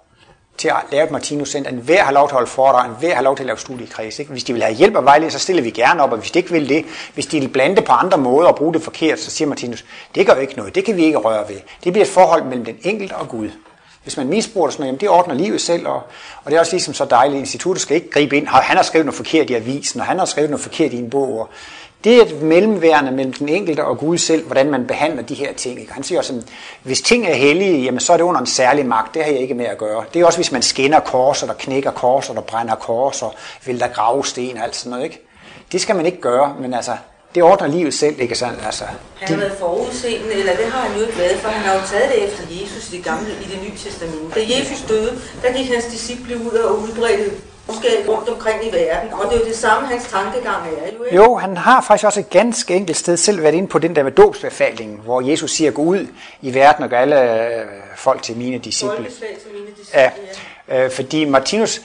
[0.57, 1.71] til at lave et Martinus Center.
[1.71, 3.57] En hver har lov til at holde foredrag, en hver har lov til at lave
[3.57, 4.19] studiekreds.
[4.19, 4.31] Ikke?
[4.31, 6.39] Hvis de vil have hjælp og vejledning, så stiller vi gerne op, og hvis de
[6.39, 9.19] ikke vil det, hvis de vil blande det på andre måder og bruge det forkert,
[9.19, 9.85] så siger Martinus,
[10.15, 11.59] det gør jo ikke noget, det kan vi ikke røre ved.
[11.83, 13.49] Det bliver et forhold mellem den enkelte og Gud.
[14.03, 16.01] Hvis man misbruger det sådan noget, jamen det ordner livet selv, og,
[16.43, 18.47] og det er også ligesom så dejligt, instituttet skal ikke gribe ind.
[18.47, 21.09] Han har skrevet noget forkert i avisen, og han har skrevet noget forkert i en
[21.09, 21.49] bog, og
[22.03, 25.53] det er et mellemværende mellem den enkelte og Gud selv, hvordan man behandler de her
[25.53, 25.79] ting.
[25.79, 25.93] Ikke?
[25.93, 26.43] Han siger også, at
[26.83, 29.13] hvis ting er hellige, jamen så er det under en særlig magt.
[29.13, 30.03] Det har jeg ikke med at gøre.
[30.13, 33.21] Det er også, hvis man skinner kors, og der knækker kors, og der brænder kors,
[33.21, 33.33] og
[33.65, 35.03] vil der grave sten og alt sådan noget.
[35.03, 35.21] Ikke?
[35.71, 36.91] Det skal man ikke gøre, men altså,
[37.35, 38.55] det ordner livet selv, ikke sådan?
[38.65, 38.83] Altså,
[39.19, 41.81] han har været forudseende, eller det har han jo ikke været, for han har jo
[41.87, 44.39] taget det efter Jesus i det gamle, i det nye testamente.
[44.39, 47.31] Da Jesus døde, der gik hans disciple ud og udbredte
[47.67, 49.13] måske rundt omkring i verden.
[49.13, 51.03] Og det er jo det samme, hans tankegang er jo.
[51.03, 51.15] Ikke?
[51.15, 54.03] Jo, han har faktisk også et ganske enkelt sted selv været inde på den der
[54.03, 56.07] med dåbsbefalingen, hvor Jesus siger, gå ud
[56.41, 58.95] i verden og gør alle øh, folk til mine disciple.
[58.95, 59.03] Til
[59.53, 60.11] mine disciple ja.
[60.67, 60.85] ja.
[60.85, 61.81] Øh, fordi Martinus,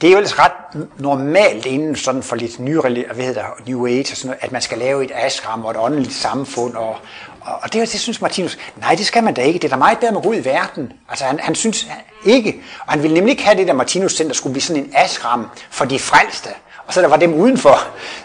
[0.00, 0.52] det er jo ellers ret
[0.98, 4.62] normalt inden sådan for lidt ny, hvad hedder New Age og sådan noget, at man
[4.62, 6.96] skal lave et ashram og et åndeligt samfund, og,
[7.40, 9.58] og, og det, det synes Martinus, nej, det skal man da ikke.
[9.58, 10.92] Det er da meget bedre med at gå ud i verden.
[11.08, 11.86] Altså, han, han synes
[12.24, 14.92] ikke, og han ville nemlig ikke have det der Martinus Center skulle blive sådan en
[14.94, 16.50] ashram for de frelste
[16.90, 17.78] og så der var dem udenfor.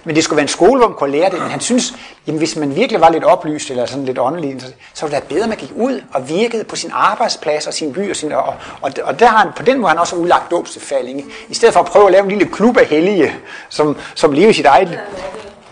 [0.04, 1.40] Men det skulle være en skole, hvor man kunne lære det.
[1.40, 1.94] Men han synes,
[2.28, 5.24] jamen hvis man virkelig var lidt oplyst, eller sådan lidt åndelig, så, så var det
[5.24, 8.10] bedre, at man gik ud og virkede på sin arbejdsplads og sin by.
[8.10, 11.32] Og, sin, og, og, og der har han, på den måde han også udlagt dåbsbefaling.
[11.50, 13.36] I stedet for at prøve at lave en lille klub af hellige,
[13.70, 15.00] som, som lever sit eget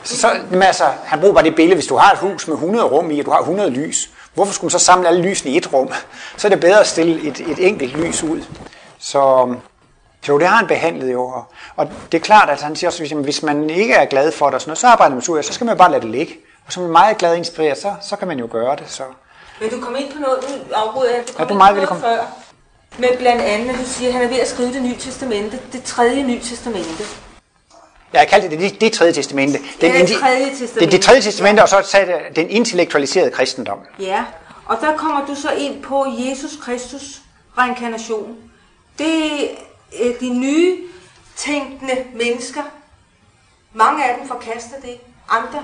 [0.03, 0.27] så, så
[0.61, 3.19] altså, han bruger bare det billede, hvis du har et hus med 100 rum i,
[3.19, 5.91] og du har 100 lys, hvorfor skulle man så samle alle lysene i et rum?
[6.37, 8.43] Så er det bedre at stille et, et enkelt lys ud.
[8.99, 9.53] Så
[10.27, 11.23] jo, det har han behandlet jo.
[11.23, 14.31] Og, og det er klart, at han siger også, at hvis man ikke er glad
[14.31, 16.09] for det, og sådan noget, så arbejder man sur, så skal man bare lade det
[16.09, 16.33] ligge.
[16.65, 18.83] Og så er man meget glad og inspireret, så, så kan man jo gøre det.
[18.87, 19.03] Så.
[19.61, 21.75] Men du kom ind på noget, nu afbryder jeg, du kom ja, du ind meget
[21.75, 22.43] noget før.
[22.97, 25.59] Men blandt andet, at du siger, at han er ved at skrive det nye testamente,
[25.71, 27.03] det tredje nye testamente.
[28.13, 29.59] Jeg kaldte det det, det tredje testamente.
[29.81, 30.79] Den, ja, det tredje testamente.
[30.79, 33.79] Det, det tredje testamente, og så sagde det den intellektualiserede kristendom.
[33.99, 34.25] Ja,
[34.65, 37.21] og der kommer du så ind på Jesus Kristus
[37.57, 38.35] reinkarnation.
[38.99, 39.49] Det
[40.03, 40.77] øh, de nye
[41.35, 42.61] tænkende mennesker,
[43.73, 44.97] mange af dem forkaster det,
[45.29, 45.63] andre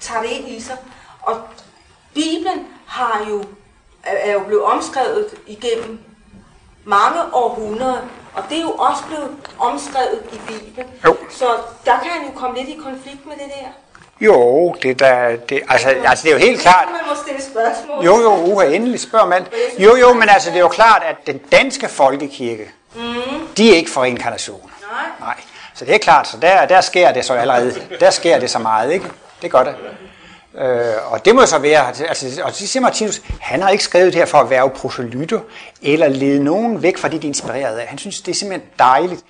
[0.00, 0.76] tager det ind i sig.
[1.22, 1.40] Og
[2.14, 3.44] Bibelen har jo,
[4.02, 5.98] er jo blevet omskrevet igennem
[6.84, 8.00] mange århundreder,
[8.36, 10.86] og det er jo også blevet omskrevet i Bibelen.
[11.04, 11.16] Jo.
[11.30, 11.46] Så
[11.84, 13.68] der kan han jo komme lidt i konflikt med det der.
[14.20, 16.88] Jo, det der, det, altså, altså det er jo helt klart.
[16.92, 18.04] Man må stille spørgsmål.
[18.04, 19.46] Jo, jo, uha, endelig spørger man.
[19.78, 23.02] Jo, jo, men altså det er jo klart, at den danske folkekirke, Mm.
[23.56, 24.70] De er ikke for reinkarnation.
[24.92, 25.04] Nej.
[25.20, 25.40] Nej.
[25.74, 27.74] Så det er klart, så der, der sker det så allerede.
[28.00, 29.06] Der sker det så meget, ikke?
[29.42, 29.74] Det gør det.
[30.58, 34.12] Øh, og det må så være, altså, og så siger Martinus, han har ikke skrevet
[34.12, 35.40] det her for at være proselytter,
[35.82, 37.86] eller lede nogen væk fra det, de er inspireret af.
[37.86, 39.24] Han synes, det er simpelthen dejligt.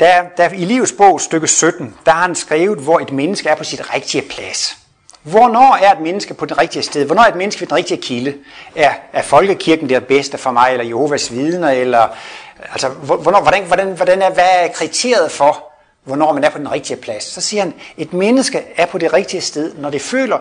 [0.00, 3.54] Der, der i livets bog, stykke 17, der har han skrevet, hvor et menneske er
[3.54, 4.76] på sit rigtige plads.
[5.22, 7.04] Hvornår er et menneske på det rigtige sted?
[7.04, 8.34] Hvornår er et menneske ved den rigtige kilde?
[8.76, 12.08] Er, er folkekirken det bedste for mig, eller Jehovas vidner, eller
[12.72, 15.73] altså, hvornår, hvordan, hvordan, hvordan er, hvad er kriteriet for,
[16.04, 17.24] hvornår man er på den rigtige plads?
[17.24, 20.38] Så siger han, et menneske er på det rigtige sted, når det føler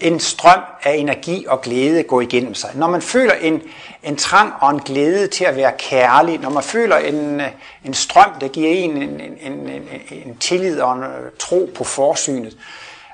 [0.00, 2.70] en strøm af energi og glæde gå igennem sig.
[2.74, 3.62] Når man føler en,
[4.02, 7.40] en trang og en glæde til at være kærlig, når man føler en,
[7.84, 11.84] en strøm, der giver en en, en, en, en tillid og en øh, tro på
[11.84, 12.56] forsynet,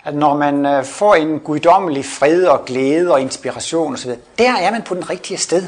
[0.05, 4.71] at når man øh, får en guddommelig fred og glæde og inspiration osv., der er
[4.71, 5.62] man på den rigtige sted.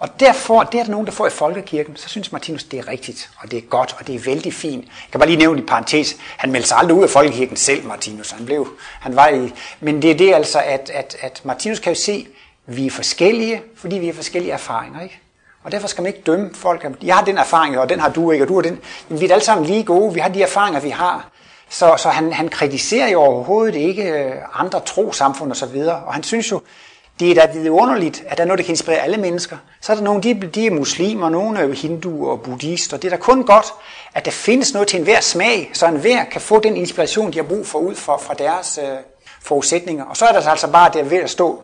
[0.00, 2.88] Og derfor, det er der nogen, der får i folkekirken, så synes Martinus, det er
[2.88, 4.84] rigtigt, og det er godt, og det er vældig fint.
[4.84, 7.86] Jeg kan bare lige nævne i parentes, han meldte sig aldrig ud af folkekirken selv,
[7.86, 8.30] Martinus.
[8.30, 8.68] Han blev,
[9.00, 12.26] han var i, men det er det altså, at, at, at Martinus kan jo se,
[12.68, 15.20] at vi er forskellige, fordi vi har forskellige erfaringer, ikke?
[15.62, 16.86] Og derfor skal man ikke dømme folk.
[17.02, 18.80] Jeg har den erfaring, og den har du ikke, og du har den.
[19.08, 20.14] Men vi er alle sammen lige gode.
[20.14, 21.30] Vi har de erfaringer, vi har.
[21.68, 25.96] Så, så han, han kritiserer jo overhovedet ikke øh, andre trosamfund og så videre.
[25.96, 26.60] Og han synes jo,
[27.20, 29.56] det er da vidunderligt, at der er noget, der kan inspirere alle mennesker.
[29.80, 32.96] Så er der nogle, de, de er muslimer, nogle er hinduer og buddhister.
[32.96, 33.66] Det er da kun godt,
[34.14, 37.44] at der findes noget til enhver smag, så enhver kan få den inspiration, de har
[37.44, 38.88] brug for ud fra, fra deres øh,
[39.42, 40.04] forudsætninger.
[40.04, 41.62] Og så er der altså bare der ved at stå,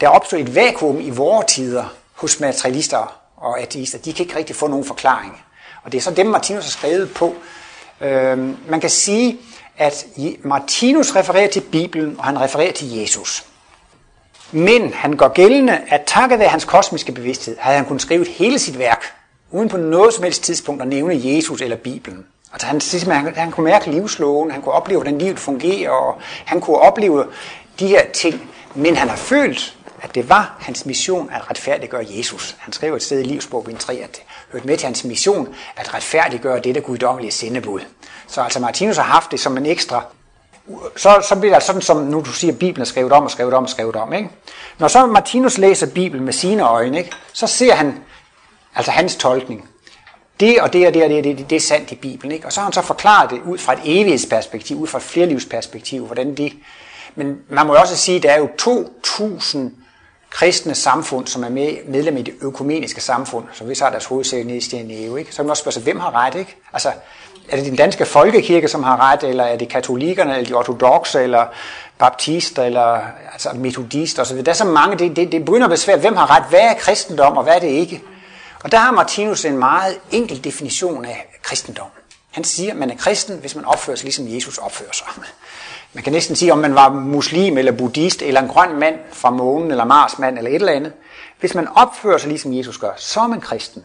[0.00, 3.98] der opstår et vakuum i vores tider hos materialister og ateister.
[3.98, 5.42] De kan ikke rigtig få nogen forklaring.
[5.82, 7.34] Og det er så dem, Martinus har skrevet på.
[8.00, 9.38] Øhm, man kan sige,
[9.78, 10.06] at
[10.42, 13.49] Martinus refererer til Bibelen, og han refererer til Jesus.
[14.52, 18.58] Men han går gældende, at takket være hans kosmiske bevidsthed, havde han kunnet skrive hele
[18.58, 19.04] sit værk,
[19.50, 22.26] uden på noget som helst tidspunkt at nævne Jesus eller Bibelen.
[22.52, 22.80] Altså han,
[23.12, 27.26] han, han kunne mærke livsloven, han kunne opleve, hvordan livet fungerer, og han kunne opleve
[27.78, 32.56] de her ting, men han har følt, at det var hans mission at retfærdiggøre Jesus.
[32.58, 35.94] Han skrev et sted i livsbog 3, at det hørte med til hans mission at
[35.94, 37.80] retfærdiggøre det, der guddommelige sendebud.
[38.26, 40.04] Så altså Martinus har haft det som en ekstra
[40.96, 43.54] så, så bliver det sådan, som nu du siger, Bibelen er skrevet om og skrevet
[43.54, 44.12] om og skrevet om.
[44.12, 44.30] Ikke?
[44.78, 47.10] Når så Martinus læser Bibelen med sine øjne, ikke?
[47.32, 47.94] så ser han
[48.74, 49.68] altså hans tolkning.
[50.40, 52.32] Det og det og det og det, det, det er sandt i Bibelen.
[52.32, 52.46] Ikke?
[52.46, 56.06] Og så har han så forklaret det ud fra et evighedsperspektiv, ud fra et flerlivsperspektiv,
[56.06, 56.52] hvordan det...
[57.14, 59.58] Men man må jo også sige, at der er jo 2.000
[60.30, 64.04] kristne samfund, som er med, medlem i det økumeniske samfund, som vi så har deres
[64.04, 65.30] hovedsæde nede i Steneo, ikke?
[65.30, 66.34] så kan man også spørge sig, hvem har ret?
[66.34, 66.56] Ikke?
[66.72, 66.92] Altså,
[67.50, 71.22] er det den danske folkekirke, som har ret, eller er det katolikkerne, eller de ortodoxe,
[71.22, 71.46] eller
[71.98, 73.00] baptister, eller
[73.32, 74.36] altså metodister osv.?
[74.36, 76.60] Der er så mange, det, det, det begynder at være svært, hvem har ret, hvad
[76.60, 78.02] er kristendom, og hvad er det ikke?
[78.64, 81.86] Og der har Martinus en meget enkel definition af kristendom.
[82.30, 85.06] Han siger, at man er kristen, hvis man opfører sig ligesom Jesus opfører sig.
[85.92, 89.30] Man kan næsten sige, om man var muslim eller buddhist, eller en grøn mand fra
[89.30, 90.92] månen, eller marsmand, eller et eller andet.
[91.40, 93.84] Hvis man opfører sig ligesom Jesus gør, så er man kristen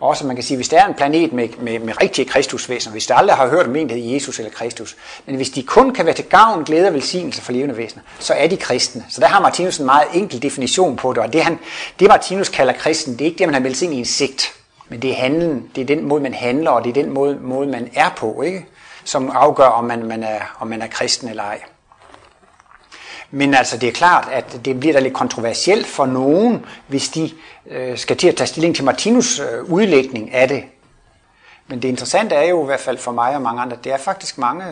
[0.00, 3.06] også man kan sige, hvis der er en planet med, med, med rigtige kristusvæsener, hvis
[3.06, 5.94] der aldrig har hørt om en, der hedder Jesus eller Kristus, men hvis de kun
[5.94, 9.04] kan være til gavn, glæde og velsignelse for levende væsener, så er de kristne.
[9.08, 11.58] Så der har Martinus en meget enkel definition på det, og det, han,
[12.00, 14.04] det Martinus kalder kristen, det er ikke det, man har meldt sig ind i en
[14.04, 14.52] sigt,
[14.88, 17.38] men det er handlen, det er den måde, man handler, og det er den måde,
[17.40, 18.66] måde man er på, ikke?
[19.04, 21.60] som afgør, om man, man, er, om man er kristen eller ej.
[23.30, 27.30] Men altså, det er klart, at det bliver da lidt kontroversielt for nogen, hvis de
[27.66, 30.64] øh, skal til at tage stilling til Martinus øh, udlægning af det.
[31.68, 33.98] Men det interessante er jo i hvert fald for mig og mange andre, det er
[33.98, 34.64] faktisk mange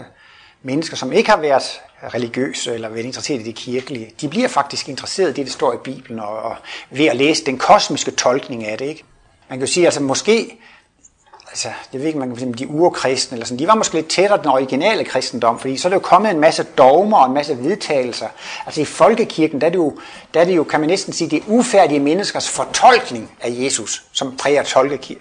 [0.63, 1.81] mennesker, som ikke har været
[2.15, 5.73] religiøse eller været interesseret i det kirkelige, de bliver faktisk interesseret i det, der står
[5.73, 6.57] i Bibelen, og, og
[6.91, 8.85] ved at læse den kosmiske tolkning af det.
[8.85, 9.05] Ikke?
[9.49, 10.59] Man kan jo sige, altså måske
[11.55, 14.09] altså, jeg ved ikke, man kan sige, de urkristne, eller sådan, de var måske lidt
[14.09, 17.35] tættere den originale kristendom, fordi så er det jo kommet en masse dogmer og en
[17.35, 18.27] masse vedtagelser.
[18.67, 19.99] Altså i folkekirken, der er det jo,
[20.35, 24.05] der er det jo kan man næsten sige, det er ufærdige menneskers fortolkning af Jesus,
[24.13, 24.63] som præger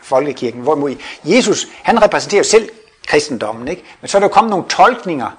[0.02, 0.62] folkekirken.
[0.62, 2.70] Hvorimod Jesus, han repræsenterer jo selv
[3.08, 3.84] kristendommen, ikke?
[4.02, 5.38] men så er der jo kommet nogle tolkninger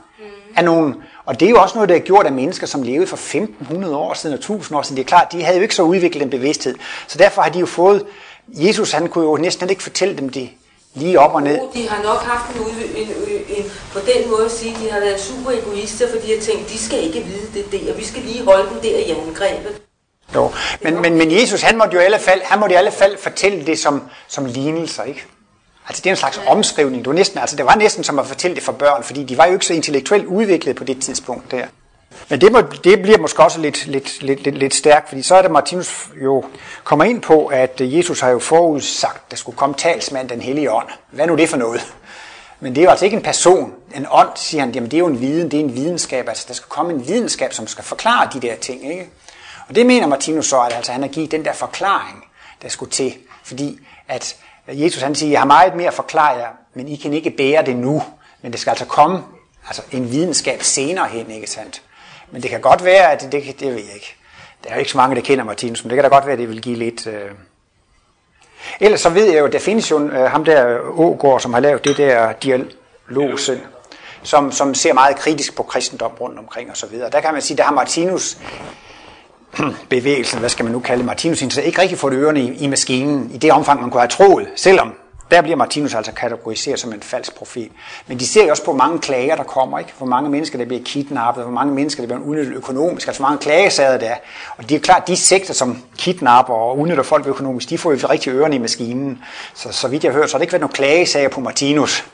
[0.56, 3.06] af nogle, og det er jo også noget, der er gjort af mennesker, som levede
[3.06, 4.96] for 1500 år siden og 1000 år siden.
[4.96, 6.74] Det er klart, de havde jo ikke så udviklet en bevidsthed.
[7.06, 8.04] Så derfor har de jo fået,
[8.48, 10.50] Jesus han kunne jo næsten ikke fortælle dem det
[10.94, 11.58] lige op og ned.
[11.74, 12.62] De har nok haft en,
[13.02, 16.34] en, en, en på den måde at sige, de har været super egoister, for de
[16.34, 19.10] har tænkt, de skal ikke vide det der, vi skal lige holde dem der i
[19.10, 19.80] angrebet.
[20.34, 20.52] Jo,
[20.82, 23.18] men, men, men Jesus, han måtte jo i alle fald, han måtte i alle fald
[23.18, 25.24] fortælle det som, som lignelser, ikke?
[25.88, 26.50] Altså det er en slags ja.
[26.50, 27.04] omskrivning.
[27.04, 29.38] Det var, næsten, altså, det var næsten som at fortælle det for børn, fordi de
[29.38, 31.66] var jo ikke så intellektuelt udviklet på det tidspunkt der.
[32.28, 35.34] Men det, må, det bliver måske også lidt, lidt, lidt, lidt, lidt stærkt, fordi så
[35.34, 36.44] er det Martinus jo
[36.84, 40.40] kommer ind på, at øh, Jesus har jo forudsagt, at der skulle komme talsmand den
[40.40, 40.88] hellige ånd.
[41.10, 41.94] Hvad er nu det for noget?
[42.60, 43.72] Men det er jo altså ikke en person.
[43.94, 46.28] En ånd, siger han, jamen det er jo en viden, det er en videnskab.
[46.28, 48.90] Altså der skal komme en videnskab, som skal forklare de der ting.
[48.90, 49.10] Ikke?
[49.68, 52.24] Og det mener Martinus så, at altså, han har givet den der forklaring,
[52.62, 53.14] der skulle til.
[53.44, 54.36] Fordi at
[54.68, 57.30] øh, Jesus han siger, jeg har meget mere at forklare jer, men I kan ikke
[57.30, 58.02] bære det nu.
[58.42, 59.22] Men det skal altså komme
[59.66, 61.82] altså en videnskab senere hen, ikke sandt?
[62.30, 64.16] Men det kan godt være, at det, det, det ved jeg ikke.
[64.64, 66.32] Der er jo ikke så mange, der kender Martinus, men det kan da godt være,
[66.32, 67.06] at det vil give lidt...
[67.06, 67.30] Øh...
[68.80, 71.60] Ellers så ved jeg jo, at der findes jo øh, ham der Ågård, som har
[71.60, 73.60] lavet det der dialogsind,
[74.22, 77.10] som, som ser meget kritisk på kristendom rundt omkring og så videre.
[77.10, 78.38] Der kan man sige, der har Martinus
[79.58, 83.30] hmm, bevægelsen, hvad skal man nu kalde Martinus, ikke rigtig fået ørerne i, i maskinen
[83.34, 84.94] i det omfang, man kunne have troet, selvom
[85.30, 87.70] der bliver Martinus altså kategoriseret som en falsk profil.
[88.06, 89.92] Men de ser jo også på mange klager, der kommer, ikke?
[89.98, 93.28] Hvor mange mennesker, der bliver kidnappet, hvor mange mennesker, der bliver udnyttet økonomisk, altså hvor
[93.28, 94.16] mange klagesager der er.
[94.56, 97.98] Og det er klart, de sekter, som kidnapper og udnytter folk økonomisk, de får jo
[98.10, 99.18] rigtig ørerne i maskinen.
[99.54, 102.04] Så, så vidt jeg hører, så har det ikke været nogen klagesager på Martinus.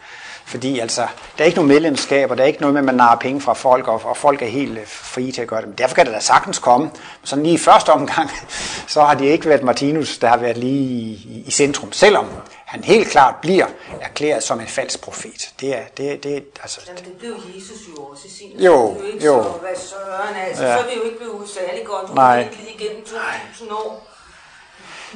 [0.50, 1.00] Fordi altså,
[1.38, 3.40] der er ikke nogen medlemskab, og der er ikke noget med, at man narer penge
[3.40, 5.68] fra folk, og, og folk er helt øh, frie til at gøre det.
[5.68, 6.90] Men derfor kan det da sagtens komme.
[7.24, 8.30] Så lige i første omgang,
[8.94, 11.92] så har det ikke været Martinus, der har været lige i, i centrum.
[11.92, 12.26] Selvom
[12.64, 13.66] han helt klart bliver
[14.00, 15.50] erklæret som en falsk profet.
[15.60, 19.02] Det er, det, det, altså, Jamen, det blev Jesus jo også i sin Jo, jo.
[19.12, 19.42] ikke jo.
[19.42, 20.76] Så, hvad søren, altså, ja.
[20.76, 22.48] så er vi jo ikke blevet særlig godt Nej.
[22.74, 24.09] igennem 2000 år.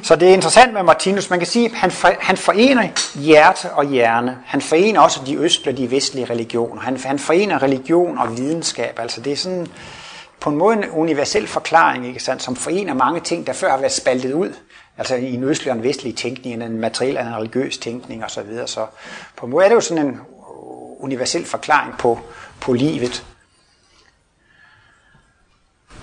[0.03, 1.31] Så det er interessant med Martinus.
[1.31, 4.39] Man kan sige, at han, for, han forener hjerte og hjerne.
[4.47, 6.81] Han forener også de østlige og de vestlige religioner.
[6.81, 8.99] Han, han forener religion og videnskab.
[8.99, 9.67] Altså det er sådan
[10.41, 13.79] på en måde en universel forklaring, ikke sandt, som forener mange ting, der før har
[13.79, 14.53] været spaltet ud.
[14.99, 18.29] Altså i en østlig og en vestlig tænkning, en materiel og en religiøs tænkning osv.
[18.29, 18.69] Så, videre.
[18.69, 18.87] så
[19.37, 20.21] på en måde er det jo sådan en
[20.99, 22.21] universel forklaring på,
[22.61, 23.25] på livet.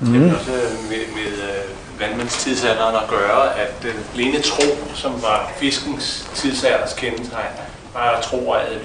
[0.02, 0.14] Mm.
[0.14, 0.52] Det er også
[0.90, 4.64] med, med uh, vandmandstidsalderen at gøre, at den blinde tro,
[4.96, 7.54] som var fiskens tidsalders kendetegn,
[7.94, 8.80] var tro og adlyd.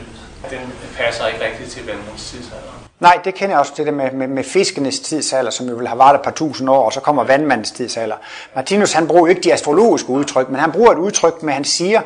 [0.50, 2.76] Den passer ikke rigtigt til vandmandstidsalderen.
[3.00, 5.88] Nej, det kender jeg også til det med, med, med fiskenes tidsalder, som jo vil
[5.88, 8.16] have varet et par tusind år, og så kommer vandmandens tidsalder.
[8.54, 12.00] Martinus han bruger ikke de astrologiske udtryk, men han bruger et udtryk, med han siger,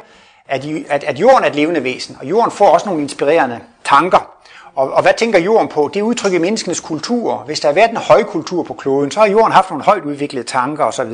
[0.49, 4.39] at, at, at jorden er et levende væsen, og jorden får også nogle inspirerende tanker.
[4.74, 5.90] Og, og hvad tænker jorden på?
[5.94, 7.37] Det udtrykker menneskenes kultur.
[7.46, 10.04] Hvis der har været en høj kultur på kloden, så har jorden haft nogle højt
[10.04, 11.12] udviklede tanker osv.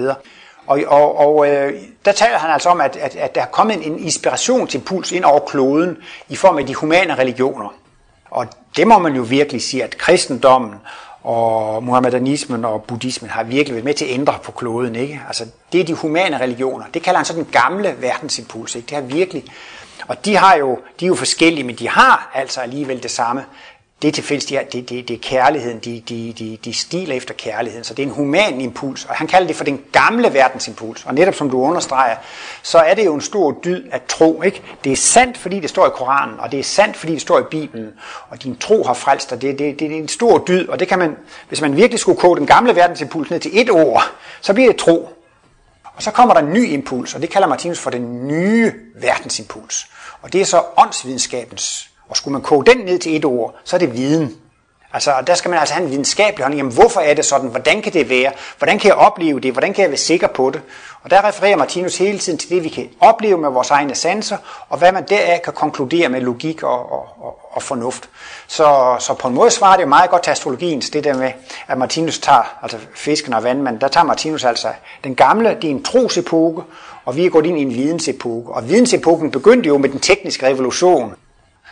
[0.66, 1.72] Og, og, og øh,
[2.04, 5.40] der taler han altså om, at, at, at der er kommet en inspirationsimpuls ind over
[5.40, 5.96] kloden
[6.28, 7.74] i form af de humane religioner.
[8.30, 10.74] Og det må man jo virkelig sige, at kristendommen
[11.22, 14.96] og muhammedanismen og buddhismen har virkelig været med til at ændre på kloden.
[14.96, 15.20] Ikke?
[15.26, 16.84] Altså, det er de humane religioner.
[16.94, 18.74] Det kalder han så den gamle verdensimpuls.
[18.74, 18.86] Ikke?
[18.86, 19.44] Det har virkelig...
[20.08, 23.44] Og de, har jo, de er jo forskellige, men de har altså alligevel det samme.
[24.02, 27.34] Det er fælles det, det, det, det er kærligheden, de, de, de, de stiler efter
[27.34, 31.04] kærligheden, så det er en human impuls, og han kalder det for den gamle verdensimpuls,
[31.04, 32.16] og netop som du understreger,
[32.62, 34.62] så er det jo en stor dyd at tro, ikke?
[34.84, 37.38] Det er sandt, fordi det står i Koranen, og det er sandt, fordi det står
[37.38, 37.92] i Bibelen,
[38.28, 40.88] og din tro har frelst dig, det, det, det er en stor dyd, og det
[40.88, 41.16] kan man,
[41.48, 44.02] hvis man virkelig skulle koge den gamle verdensimpuls ned til et ord,
[44.40, 45.08] så bliver det tro.
[45.96, 49.86] Og så kommer der en ny impuls, og det kalder Martinus for den nye verdensimpuls.
[50.22, 51.90] Og det er så åndsvidenskabens.
[52.08, 54.36] Og skulle man koge den ned til et ord, så er det viden.
[54.96, 56.58] Altså, der skal man altså have en videnskabelig holdning.
[56.58, 57.48] Jamen, hvorfor er det sådan?
[57.48, 58.32] Hvordan kan det være?
[58.58, 59.52] Hvordan kan jeg opleve det?
[59.52, 60.62] Hvordan kan jeg være sikker på det?
[61.02, 64.36] Og der refererer Martinus hele tiden til det, vi kan opleve med vores egne sanser,
[64.68, 68.08] og hvad man deraf kan konkludere med logik og, og, og, og fornuft.
[68.46, 71.32] Så, så på en måde svarer det jo meget godt til astrologiens, det der med,
[71.68, 74.68] at Martinus tager, altså fisken og vandmanden, der tager Martinus altså
[75.04, 76.62] den gamle, det er en trosepoke,
[77.04, 78.52] og vi er gået ind i en vidensepoke.
[78.52, 81.14] Og vidensepoken begyndte jo med den tekniske revolution,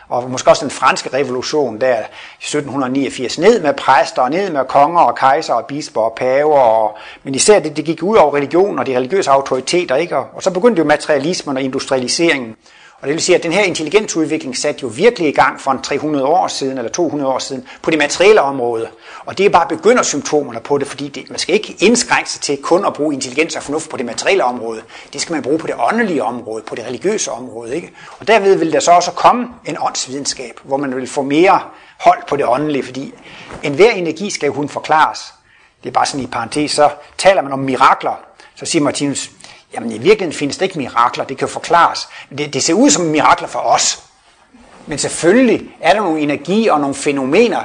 [0.08, 4.64] og måske også den franske revolution der i 1789, ned med præster, og ned med
[4.64, 8.36] konger og kejser og bisper og paver, og, men især det, det gik ud over
[8.36, 10.16] religion og de religiøse autoriteter, ikke?
[10.16, 12.56] Og, og så begyndte jo materialismen og industrialiseringen.
[13.04, 15.82] Og det vil sige, at den her intelligensudvikling satte jo virkelig i gang for en
[15.82, 18.88] 300 år siden, eller 200 år siden, på det materielle område.
[19.26, 22.62] Og det er bare begyndersymptomerne på det, fordi det, man skal ikke indskrænke sig til
[22.62, 24.82] kun at bruge intelligens og fornuft på det materielle område.
[25.12, 27.76] Det skal man bruge på det åndelige område, på det religiøse område.
[27.76, 27.92] Ikke?
[28.18, 31.60] Og derved vil der så også komme en åndsvidenskab, hvor man vil få mere
[32.00, 33.14] hold på det åndelige, fordi
[33.62, 35.34] enhver energi skal jo kun forklares.
[35.82, 38.20] Det er bare sådan i parentes, så taler man om mirakler.
[38.54, 39.30] Så siger Martinus,
[39.74, 42.08] Jamen i virkeligheden findes der ikke mirakler, det kan jo forklares.
[42.38, 44.02] Det, det ser ud som mirakler for os.
[44.86, 47.62] Men selvfølgelig er der nogle energi og nogle fænomener.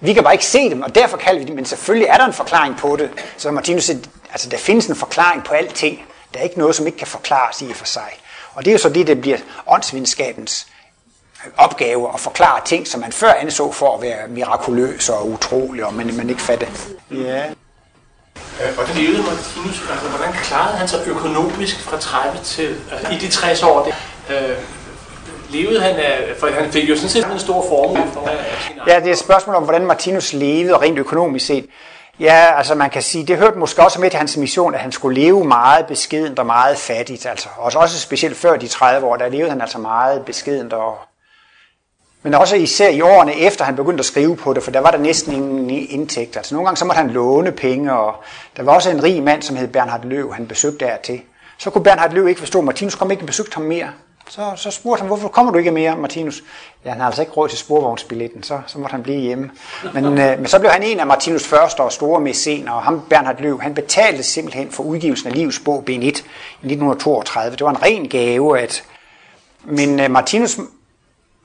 [0.00, 2.24] Vi kan bare ikke se dem, og derfor kalder vi dem, men selvfølgelig er der
[2.24, 3.10] en forklaring på det.
[3.36, 3.98] Så Martinus siger,
[4.32, 6.02] altså der findes en forklaring på alting.
[6.34, 8.10] Der er ikke noget, som ikke kan forklares i og for sig.
[8.54, 10.66] Og det er jo så det, der bliver åndsvidenskabens
[11.56, 15.94] opgave at forklare ting, som man før anså for at være mirakuløse og utrolige, og
[15.94, 16.68] man, man ikke fatte.
[17.10, 17.44] Ja.
[18.62, 19.82] Øh, og det levede Martinus?
[19.90, 23.84] Altså, hvordan klarede han sig økonomisk fra 30 til altså, i de 60 år?
[23.84, 23.94] Det,
[24.36, 24.56] øh,
[25.50, 28.30] levede han af, for han fik jo sådan set en stor formue for
[28.86, 31.66] Ja, det er et spørgsmål om, hvordan Martinus levede rent økonomisk set.
[32.20, 34.92] Ja, altså man kan sige, det hørte måske også med til hans mission, at han
[34.92, 37.26] skulle leve meget beskedent og meget fattigt.
[37.26, 40.98] Altså, også, også specielt før de 30 år, der levede han altså meget beskedent og
[42.22, 44.90] men også især i årene efter han begyndte at skrive på det, for der var
[44.90, 46.36] der næsten ingen indtægt.
[46.36, 48.14] Altså nogle gange så måtte han låne penge, og
[48.56, 51.20] der var også en rig mand, som hed Bernhard Løv, han besøgte der til.
[51.58, 53.88] Så kunne Bernhard Løv ikke forstå, at Martinus kom ikke og besøgte ham mere.
[54.28, 56.42] Så, så spurgte han, hvorfor kommer du ikke mere, Martinus?
[56.84, 59.50] Ja, han har altså ikke råd til sporvognsbilletten, så, så måtte han blive hjemme.
[59.94, 63.02] Men, øh, men så blev han en af Martinus første og store mæscener, og ham,
[63.08, 67.56] Bernhard Løv, han betalte simpelthen for udgivelsen af Livs bog B1 i 1932.
[67.56, 68.84] Det var en ren gave, at
[69.64, 70.58] men øh, Martinus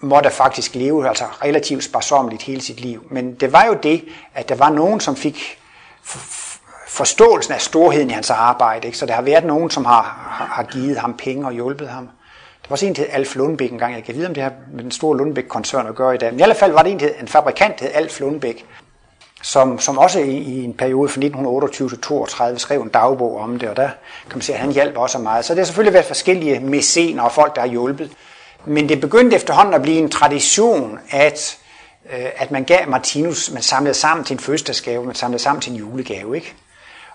[0.06, 3.08] måtte faktisk leve altså relativt sparsomligt hele sit liv.
[3.10, 4.04] Men det var jo det,
[4.34, 5.60] at der var nogen, som fik
[6.88, 8.88] forståelsen af storheden i hans arbejde.
[8.88, 8.98] Ikke?
[8.98, 10.02] Så der har været nogen, som har,
[10.52, 12.04] har givet ham penge og hjulpet ham.
[12.62, 13.96] Der var også en, der hed Alf Lundbæk engang.
[13.96, 16.32] Jeg kan vide, om det har med den store Lundbæk-koncern at gøre i dag.
[16.32, 18.66] Men i hvert fald var det en, en fabrikant, der hed Alf Lundbæk,
[19.44, 23.60] som, som også i, i en periode fra 1928 til 32 skrev en dagbog om
[23.60, 23.90] det, og der
[24.30, 25.46] kan man se, at han hjalp også meget.
[25.46, 28.12] Så det har selvfølgelig været forskellige mæscener og folk, der har hjulpet.
[28.66, 31.58] Men det begyndte efterhånden at blive en tradition, at,
[32.14, 35.72] øh, at man gav Martinus, man samlede sammen til en fødselsdagsgave, man samlede sammen til
[35.72, 36.36] en julegave.
[36.36, 36.54] Ikke?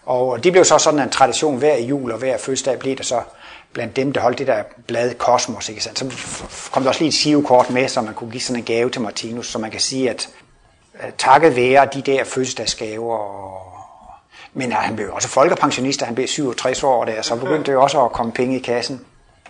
[0.06, 3.22] Og det blev så sådan en tradition hver jul og hver fødselsdag blev der så
[3.72, 5.68] blandt dem, der holdt det der blad Kosmos.
[5.68, 5.82] Ikke?
[5.82, 5.98] sandt?
[5.98, 8.90] Så kom der også lige et sivekort med, så man kunne give sådan en gave
[8.90, 10.28] til Martinus, så man kan sige, at
[11.18, 13.70] takket være de der fødselsdagsgaver og
[14.52, 18.04] men han blev også folkepensionist, han blev 67 år, der, så begyndte det jo også
[18.04, 19.00] at komme penge i kassen.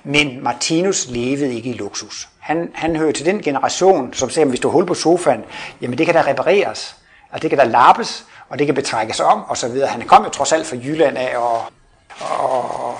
[0.04, 2.28] Men Martinus levede ikke i luksus.
[2.38, 5.44] Han, han hører til den generation, som siger, at hvis du hul på sofaen,
[5.80, 6.96] jamen det kan da repareres.
[7.30, 9.88] og det kan da lappes, og det kan betrækkes om, og så videre.
[9.88, 11.62] Han kom jo trods alt fra Jylland af, og,
[12.20, 12.94] og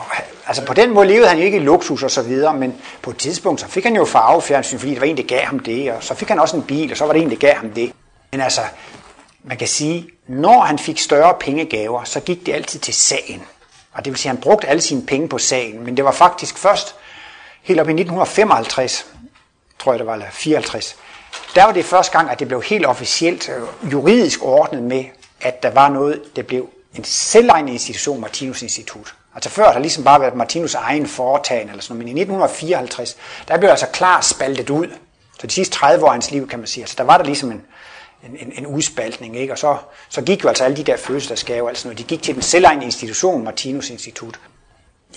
[0.47, 3.11] altså på den måde levede han jo ikke i luksus og så videre, men på
[3.11, 5.93] et tidspunkt, så fik han jo farvefjernsyn, fordi det var en, der gav ham det,
[5.93, 7.71] og så fik han også en bil, og så var det en, der gav ham
[7.71, 7.93] det.
[8.33, 8.61] Men altså,
[9.45, 13.43] man kan sige, når han fik større pengegaver, så gik det altid til sagen.
[13.93, 15.85] Og det vil sige, at han brugte alle sine penge på sagen.
[15.85, 16.95] Men det var faktisk først
[17.63, 19.07] helt op i 1955,
[19.79, 20.97] tror jeg det var, eller 54,
[21.55, 25.05] der var det første gang, at det blev helt officielt øh, juridisk ordnet med,
[25.41, 29.15] at der var noget, der blev en selvejende institution, Martinus Institut.
[29.35, 32.21] Altså før har der ligesom bare været Martinus egen foretagende eller sådan noget, men i
[32.21, 33.17] 1954,
[33.49, 34.89] der blev altså klart spaltet ud.
[35.41, 36.83] Så de sidste 30 år af hans liv, kan man sige.
[36.83, 37.63] Altså der var der ligesom en,
[38.25, 39.37] en, en, en udspaltning.
[39.37, 39.53] Ikke?
[39.53, 39.77] Og så,
[40.09, 42.85] så gik jo altså alle de der fødselsdagsgaver, altså når de gik til den selvejende
[42.85, 44.41] institution, Martinus Institut.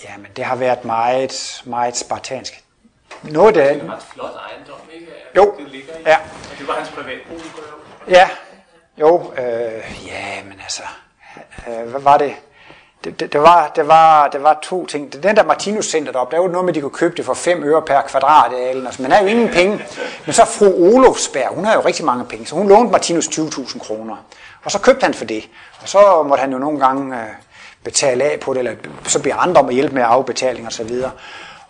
[0.04, 2.64] Ja, men det har været meget, meget spartansk.
[3.22, 3.82] Noget af det...
[3.82, 5.06] er ret flot ejendom, ikke?
[5.36, 6.02] Jo, det ligger i.
[6.06, 6.16] ja.
[6.52, 7.44] Og det var hans privatbolig,
[8.08, 8.28] Ja,
[9.00, 10.82] jo, øh, ja, men altså,
[11.68, 12.34] øh, hvad var det?
[13.04, 15.22] Det, det, det, var, det, var, det var to ting.
[15.22, 17.34] Den der Martinus Center deroppe, der var noget med, at de kunne købe det for
[17.34, 18.52] 5 øre per kvadrat.
[18.54, 19.84] Altså, man havde jo ingen penge.
[20.26, 23.78] Men så fru Olofsberg, hun har jo rigtig mange penge, så hun lånte Martinus 20.000
[23.78, 24.16] kroner.
[24.64, 25.48] Og så købte han for det.
[25.82, 27.28] Og så måtte han jo nogle gange øh,
[27.84, 28.74] betale af på det, eller
[29.04, 31.10] så bliver andre om at hjælpe med afbetaling og så videre.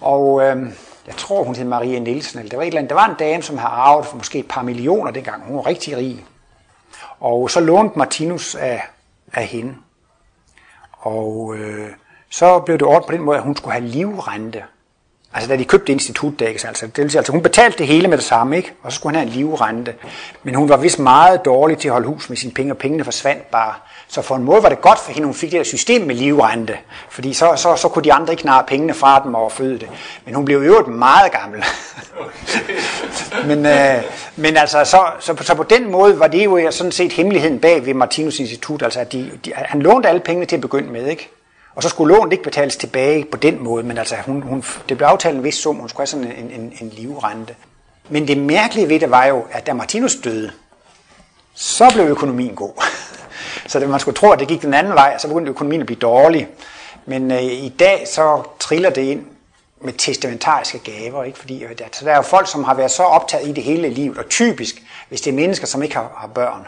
[0.01, 0.57] Og øh,
[1.07, 3.17] jeg tror, hun hed Maria Nielsen, eller der var, et eller andet, der var en
[3.19, 5.43] dame, som har arvet for måske et par millioner dengang.
[5.47, 6.25] Hun var rigtig rig.
[7.21, 8.83] Og så lånte Martinus af,
[9.33, 9.75] af hende.
[11.05, 11.91] Og øh,
[12.31, 14.65] så blev det ordnet på den måde, at hun skulle have livrente.
[15.35, 18.57] Altså da de købte institutdækkes, altså, det altså hun betalte det hele med det samme,
[18.57, 18.73] ikke?
[18.83, 19.95] og så skulle hun have en livrente.
[20.43, 23.05] Men hun var vist meget dårlig til at holde hus med sine penge, og pengene
[23.05, 23.75] forsvandt bare.
[24.09, 26.15] Så for en måde var det godt for hende, hun fik det her system med
[26.15, 26.79] livrente,
[27.11, 29.89] fordi så, så, så kunne de andre ikke narre pengene fra dem og føde det.
[30.25, 31.65] Men hun blev i øvrigt meget gammel.
[33.49, 34.03] men, øh,
[34.37, 37.87] men altså, så, så, så, på den måde var det jo sådan set hemmeligheden bag
[37.87, 41.07] ved Martinus Institut, altså at de, de, han lånte alle pengene til at begynde med,
[41.07, 41.31] ikke?
[41.75, 44.97] Og så skulle lånet ikke betales tilbage på den måde, men altså hun, hun, det
[44.97, 47.55] blev aftalt en vis sum, hun skulle have sådan en, en, en livrente.
[48.09, 50.53] Men det mærkelige ved det var jo, at da Martinus døde,
[51.55, 52.83] så blev økonomien god.
[53.67, 55.87] Så det, man skulle tro, at det gik den anden vej, så begyndte økonomien at
[55.87, 56.49] blive dårlig.
[57.07, 59.27] Men øh, i dag så triller det ind
[59.81, 61.39] med testamentariske gaver, ikke?
[61.39, 63.65] fordi øh, der, så der er jo folk, som har været så optaget i det
[63.65, 66.67] hele livet, og typisk, hvis det er mennesker, som ikke har, har børn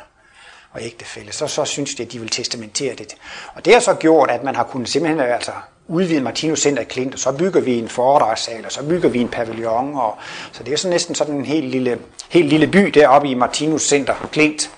[0.77, 3.17] og ægtefælde, så, så synes de, at de vil testamentere det.
[3.55, 5.51] Og det har så gjort, at man har kunnet simpelthen altså,
[5.89, 9.21] udvide Martinus Center i Klint, og så bygger vi en foredragssal, og så bygger vi
[9.21, 10.15] en pavillon, og,
[10.53, 11.99] så det er så næsten sådan en helt lille,
[12.29, 14.71] helt lille by deroppe i Martinus Center Klint.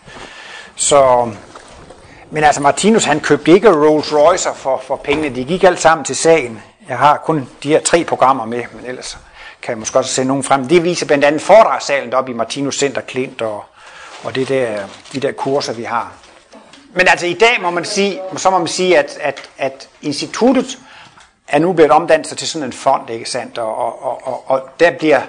[0.75, 1.31] Så,
[2.31, 6.05] men altså Martinus han købte ikke Rolls Royce for, for pengene, de gik alt sammen
[6.05, 6.63] til sagen.
[6.89, 9.19] Jeg har kun de her tre programmer med, men ellers
[9.63, 10.69] kan jeg måske også sende nogen frem.
[10.69, 13.65] Det viser blandt andet foredragssalen deroppe i Martinus Center Klint, og,
[14.25, 16.13] og det der, de der kurser, vi har.
[16.93, 20.79] Men altså i dag må man sige, så må man sige, at, at, at instituttet
[21.49, 23.59] er nu blevet omdannet til sådan en fond, ikke sandt?
[23.59, 25.21] Og, og, og, og der bliver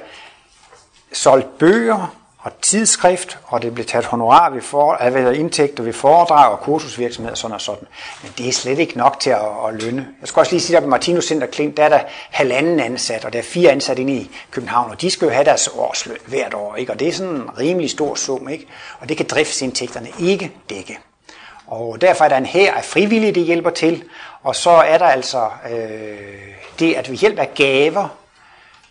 [1.13, 6.51] solgt bøger og tidsskrift, og det bliver taget honorar ved for, altså indtægter ved foredrag
[6.51, 7.87] og kursusvirksomhed og sådan og sådan.
[8.23, 10.07] Men det er slet ikke nok til at, at lønne.
[10.21, 13.25] Jeg skal også lige sige, at på Martinus Center Klint, der er der halvanden ansat,
[13.25, 16.17] og der er fire ansat inde i København, og de skal jo have deres årsløn
[16.27, 16.91] hvert år, ikke?
[16.91, 18.67] og det er sådan en rimelig stor sum, ikke?
[18.99, 20.99] og det kan driftsindtægterne ikke dække.
[21.67, 24.03] Og derfor er der en her af frivillige, der hjælper til,
[24.43, 26.17] og så er der altså øh,
[26.79, 28.07] det, at vi hjælper gaver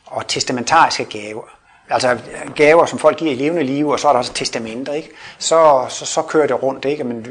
[0.06, 1.57] og testamentariske gaver,
[1.90, 2.18] altså
[2.56, 5.10] gaver, som folk giver i levende liv, og så er der også testamenter, ikke?
[5.38, 7.04] Så, så, så kører det rundt, ikke?
[7.04, 7.26] Men,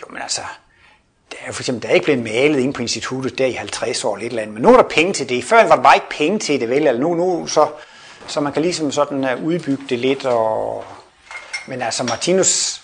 [0.00, 0.40] jo, men altså,
[1.30, 4.04] der er for eksempel, der er ikke blevet malet ind på instituttet der i 50
[4.04, 5.44] år eller et eller andet, men nu er der penge til det.
[5.44, 6.86] Før var der bare ikke penge til det, vel?
[6.86, 7.68] Eller nu, nu så,
[8.26, 10.84] så man kan ligesom sådan øh, udbygge det lidt, og,
[11.66, 12.82] men altså Martinus,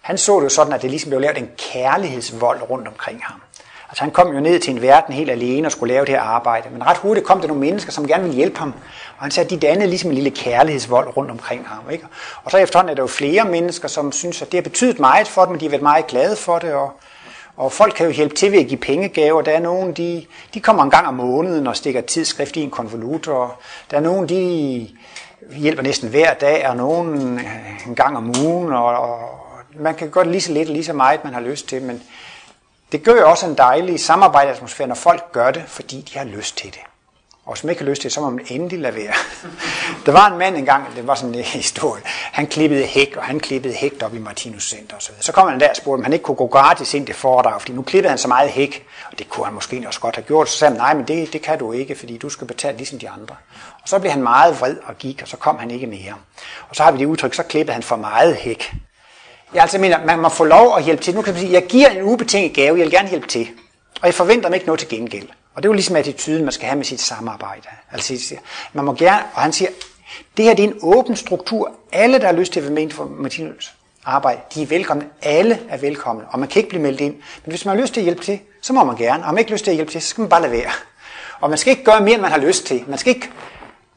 [0.00, 3.40] han så det sådan, at det ligesom blev lavet en kærlighedsvold rundt omkring ham.
[3.90, 6.20] Altså han kom jo ned til en verden helt alene og skulle lave det her
[6.20, 6.68] arbejde.
[6.72, 8.74] Men ret hurtigt kom der nogle mennesker, som gerne ville hjælpe ham.
[9.16, 11.90] Og han sagde, at de dannede ligesom en lille kærlighedsvold rundt omkring ham.
[11.90, 12.06] Ikke?
[12.44, 15.28] Og så efterhånden er der jo flere mennesker, som synes, at det har betydet meget
[15.28, 16.72] for dem, og de har været meget glade for det.
[16.72, 16.92] Og,
[17.56, 19.42] og folk kan jo hjælpe til ved at give pengegaver.
[19.42, 22.70] Der er nogen, de, de kommer en gang om måneden og stikker tidsskrift i en
[22.70, 23.28] konvolut.
[23.28, 23.50] Og
[23.90, 24.88] der er nogen, de
[25.56, 28.72] hjælper næsten hver dag, og nogen øh, en gang om ugen.
[28.72, 29.18] Og, og
[29.78, 32.02] man kan godt lige så lidt og lige så meget, man har lyst til, men
[32.92, 36.56] det gør jo også en dejlig samarbejdsatmosfære, når folk gør det, fordi de har lyst
[36.56, 36.80] til det.
[37.44, 39.14] Og hvis man ikke har lyst til det, så må man endelig lade være.
[40.06, 43.40] Der var en mand engang, det var sådan en historie, han klippede hæk, og han
[43.40, 45.22] klippede hæk op i Martinus Center og så videre.
[45.22, 47.60] Så kom han der og spurgte, om han ikke kunne gå gratis ind til foredrag,
[47.60, 50.24] fordi nu klippede han så meget hæk, og det kunne han måske også godt have
[50.24, 50.48] gjort.
[50.48, 52.98] Så sagde han, nej, men det, det kan du ikke, fordi du skal betale ligesom
[52.98, 53.36] de andre.
[53.82, 56.14] Og så blev han meget vred og gik, og så kom han ikke mere.
[56.68, 58.74] Og så har vi det udtryk, så klippede han for meget hæk.
[59.54, 61.14] Jeg altså mener, man må få lov at hjælpe til.
[61.14, 63.48] Nu kan man sige, jeg giver en ubetinget gave, jeg vil gerne hjælpe til.
[64.00, 65.28] Og jeg forventer mig ikke noget til gengæld.
[65.54, 67.68] Og det er jo ligesom attituden, man skal have med sit samarbejde.
[67.92, 68.34] Altså,
[68.72, 69.70] man må gerne, og han siger,
[70.36, 71.72] det her det er en åben struktur.
[71.92, 73.74] Alle, der har lyst til at være med for Martinus
[74.04, 75.06] arbejde, de er velkomne.
[75.22, 77.14] Alle er velkomne, og man kan ikke blive meldt ind.
[77.14, 79.22] Men hvis man har lyst til at hjælpe til, så må man gerne.
[79.22, 80.52] Og om man ikke har lyst til at hjælpe til, så skal man bare lade
[80.52, 80.70] være.
[81.40, 82.84] Og man skal ikke gøre mere, end man har lyst til.
[82.88, 83.30] Man skal ikke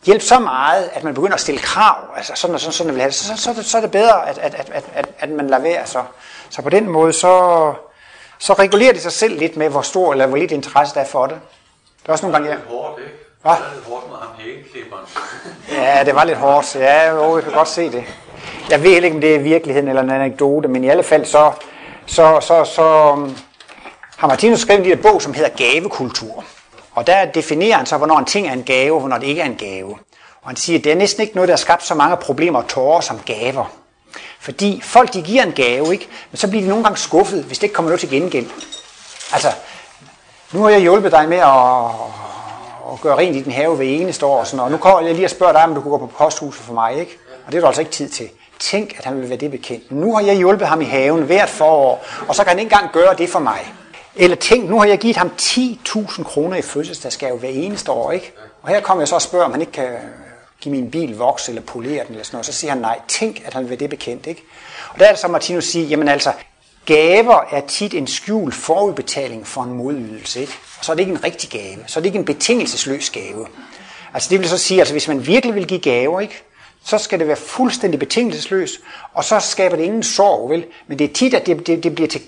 [0.05, 3.01] hjælpe så meget, at man begynder at stille krav, altså sådan og sådan, sådan vil
[3.01, 5.47] have det, så, så, så, så er det bedre, at, at, at, at, at man
[5.47, 5.87] lader være.
[5.87, 6.03] Så,
[6.49, 7.73] så på den måde, så,
[8.39, 11.05] så regulerer det sig selv lidt med, hvor stor eller hvor lidt interesse der er
[11.05, 11.35] for det.
[12.01, 12.55] Det er også nogle gange, ja.
[12.55, 13.11] Det?
[13.41, 13.51] Hvad?
[13.51, 15.05] Det er lidt hårdt med ham hækkeklipperen.
[15.83, 16.75] Ja, det var lidt hårdt.
[16.75, 18.03] Ja, jo, jeg kan godt se det.
[18.69, 21.51] Jeg ved ikke, om det er virkeligheden eller en anekdote, men i alle fald så,
[22.05, 23.37] så, så, så um,
[24.17, 26.43] har Martinus skrevet en lille bog, som hedder Gavekultur.
[26.95, 29.41] Og der definerer han så, hvornår en ting er en gave, og hvornår det ikke
[29.41, 29.97] er en gave.
[30.41, 32.59] Og han siger, at det er næsten ikke noget, der har skabt så mange problemer
[32.59, 33.65] og tårer som gaver.
[34.39, 36.07] Fordi folk, de giver en gave, ikke?
[36.31, 38.45] men så bliver de nogle gange skuffet, hvis det ikke kommer noget til gengæld.
[39.33, 39.47] Altså,
[40.51, 41.85] nu har jeg hjulpet dig med at,
[42.93, 45.15] at gøre rent i din have ved eneste år, og, sådan, og nu kommer jeg
[45.15, 47.17] lige og spørge dig, om du kunne gå på posthuset for mig, ikke?
[47.45, 48.29] Og det er du altså ikke tid til.
[48.59, 49.91] Tænk, at han vil være det bekendt.
[49.91, 52.91] Nu har jeg hjulpet ham i haven hvert forår, og så kan han ikke engang
[52.93, 53.73] gøre det for mig.
[54.15, 58.33] Eller tænk, nu har jeg givet ham 10.000 kroner i fødselsdagsgave hver eneste år, ikke?
[58.61, 59.91] Og her kommer jeg så og spørger, om han ikke kan
[60.61, 62.45] give min bil voks eller polere den eller sådan noget.
[62.45, 62.99] Så siger han nej.
[63.07, 64.43] Tænk, at han vil det bekendt, ikke?
[64.89, 66.31] Og der er det så, Martinus siger, jamen altså,
[66.85, 70.53] gaver er tit en skjul forudbetaling for en modydelse, ikke?
[70.79, 71.77] Og så er det ikke en rigtig gave.
[71.87, 73.47] Så er det ikke en betingelsesløs gave.
[74.13, 76.43] Altså det vil så sige, altså hvis man virkelig vil give gaver, ikke?
[76.85, 78.79] Så skal det være fuldstændig betingelsesløs,
[79.13, 80.65] og så skaber det ingen sorg, vel?
[80.87, 82.21] Men det er tit, at det, det, det bliver til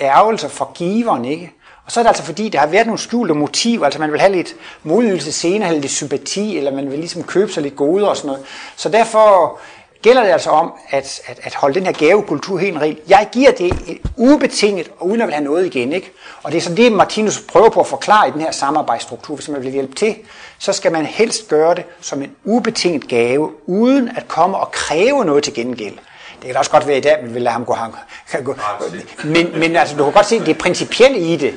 [0.00, 1.52] ærgelse for giveren, ikke?
[1.84, 4.20] Og så er det altså fordi, der har været nogle skjulte motiver, altså man vil
[4.20, 8.08] have lidt modydelse senere, eller lidt sympati, eller man vil ligesom købe sig lidt gode
[8.08, 8.44] og sådan noget.
[8.76, 9.58] Så derfor
[10.02, 12.98] gælder det altså om at, at, at holde den her gavekultur helt rent.
[13.08, 15.92] Jeg giver det et ubetinget, og uden at vil have noget igen.
[15.92, 16.12] Ikke?
[16.42, 19.34] Og det er så det, Martinus prøver på at forklare i den her samarbejdsstruktur.
[19.34, 20.16] Hvis man vil hjælpe til,
[20.58, 25.24] så skal man helst gøre det som en ubetinget gave, uden at komme og kræve
[25.24, 25.94] noget til gengæld.
[26.42, 27.94] Det kan også godt være i dag, vi vil lade ham gå ham.
[29.24, 31.54] Men, men altså, du kan godt se, at det principielle i det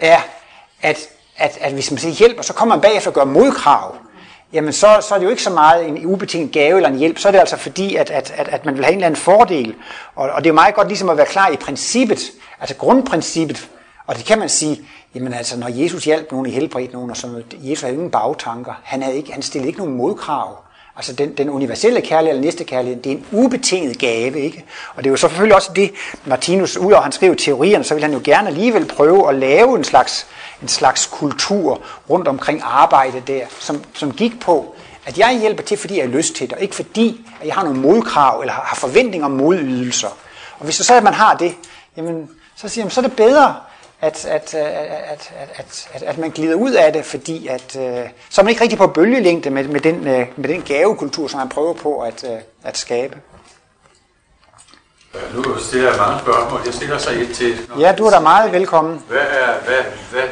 [0.00, 0.20] er,
[0.82, 3.96] at, at, at hvis man siger hjælp, så kommer man bagefter og gør modkrav
[4.54, 7.18] jamen så, så er det jo ikke så meget en ubetinget gave eller en hjælp,
[7.18, 9.20] så er det altså fordi, at, at, at, at man vil have en eller anden
[9.20, 9.74] fordel.
[10.14, 12.20] Og, og det er jo meget godt ligesom at være klar i princippet,
[12.60, 13.68] altså grundprincippet,
[14.06, 14.80] og det kan man sige,
[15.14, 18.10] jamen altså når Jesus hjalp nogen i helbredt nogen og sådan noget, Jesus havde ingen
[18.10, 20.58] bagtanker, han, havde ikke, han stillede ikke nogen modkrav.
[20.96, 24.64] Altså den, den universelle kærlighed eller næste kærlighed, det er en ubetinget gave, ikke?
[24.94, 25.90] Og det er jo så selvfølgelig også det,
[26.24, 29.76] Martinus, ud og han skriver teorierne, så vil han jo gerne alligevel prøve at lave
[29.76, 30.26] en slags
[30.62, 31.80] en slags kultur
[32.10, 34.74] rundt omkring arbejde der, som, som gik på,
[35.06, 37.54] at jeg hjælper til, fordi jeg har lyst til det, og ikke fordi, at jeg
[37.54, 40.08] har nogle modkrav eller har forventninger om modydelser.
[40.58, 41.54] Og hvis så, så at man har det,
[41.96, 43.56] jamen, så siger man, så er det bedre,
[44.00, 44.70] at, at, at,
[45.10, 48.50] at, at, at, at man glider ud af det, fordi at, øh, så er man
[48.50, 52.00] ikke rigtig på bølgelængde med, med, den, øh, med den gavekultur, som man prøver på
[52.00, 53.16] at, øh, at skabe.
[55.34, 56.60] Nu stiller jeg mange spørgsmål.
[56.64, 57.58] Jeg stiller så et til.
[57.78, 59.02] Ja, du er da meget velkommen.
[59.08, 60.22] Hvad er, hvad, hvad,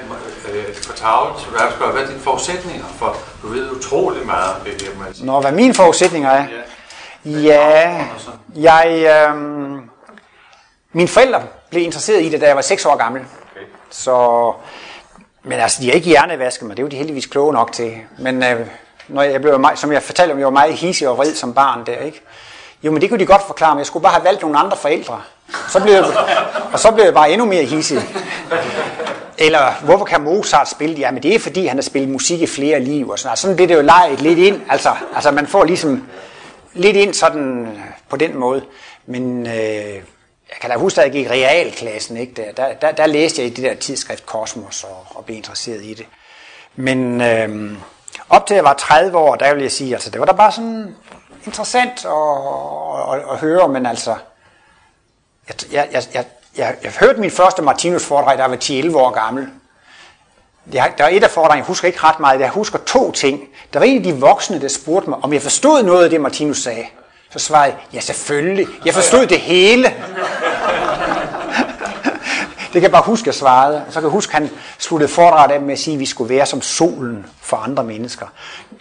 [0.55, 2.85] øh, for tavlen, så hvad, spørge, hvad er dine forudsætninger?
[2.99, 4.99] For du ved utrolig meget om det her.
[4.99, 6.47] Man Nå, hvad mine forudsætninger er?
[7.25, 8.07] Ja, ja
[8.55, 9.37] jeg, øh,
[10.93, 13.23] mine forældre blev interesseret i det, da jeg var 6 år gammel.
[13.23, 13.67] Okay.
[13.91, 14.53] Så,
[15.43, 17.97] men altså, de har ikke hjernevasket mig, det er jo de heldigvis kloge nok til.
[18.19, 18.67] Men øh,
[19.09, 21.87] når jeg blev, som jeg fortalte om, jeg var meget hissig og vred som barn
[21.87, 22.23] der, ikke?
[22.85, 24.77] Jo, men det kunne de godt forklare, men jeg skulle bare have valgt nogle andre
[24.77, 25.21] forældre.
[25.69, 26.05] Så blev jeg,
[26.73, 27.99] og så blev jeg bare endnu mere hissig.
[29.39, 30.97] Eller hvorfor kan Mozart spille?
[30.97, 33.09] Ja, men det er fordi, han har spillet musik i flere liv.
[33.09, 34.61] Og sådan, altså, sådan bliver det jo leget lidt ind.
[34.69, 36.09] Altså, altså man får ligesom
[36.75, 37.79] lidt ind sådan øh,
[38.09, 38.65] på den måde.
[39.07, 39.95] Men øh,
[40.49, 42.17] jeg kan da huske, at jeg gik realklassen.
[42.17, 42.33] Ikke?
[42.35, 45.85] Der, der, der, der læste jeg i det der tidsskrift Kosmos og, og blev interesseret
[45.85, 46.07] i det.
[46.77, 47.73] Men øh,
[48.29, 50.53] op til jeg var 30 år, der vil jeg sige, altså det var der bare
[50.53, 50.97] sådan
[51.47, 54.15] interessant at, at, at høre, men altså,
[55.49, 56.25] jeg, jeg, jeg, jeg,
[56.57, 59.49] jeg, jeg hørte min første Martinus foredrag, da jeg var 10-11 år gammel.
[60.73, 63.49] Der, der var et af foredragene, jeg husker ikke ret meget, jeg husker to ting.
[63.73, 66.21] Der var en af de voksne, der spurgte mig, om jeg forstod noget af det,
[66.21, 66.87] Martinus sagde.
[67.31, 69.95] Så svarede jeg, ja selvfølgelig, jeg forstod det hele.
[72.73, 73.85] Det kan jeg bare huske, at jeg svarede.
[73.89, 76.35] Så kan jeg huske, at han sluttede foredraget af med at sige, at vi skulle
[76.35, 78.27] være som solen for andre mennesker.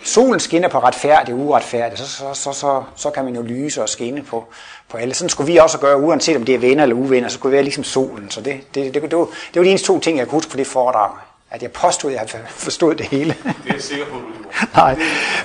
[0.04, 3.82] Solen skinner på retfærdigt og uretfærdigt, så, så, så, så, så kan man jo lyse
[3.82, 4.46] og skinne på,
[4.89, 5.14] på alle.
[5.14, 7.56] Sådan skulle vi også gøre, uanset om det er venner eller uvenner, så skulle vi
[7.56, 8.30] være ligesom solen.
[8.30, 10.52] Så det, det, det, det, var, det var de eneste to ting, jeg kunne huske
[10.52, 11.12] på det foredrag.
[11.52, 13.36] At jeg påstod, at jeg forstod det hele.
[13.44, 14.24] Det er jeg sikker på, du
[14.76, 15.00] Nej,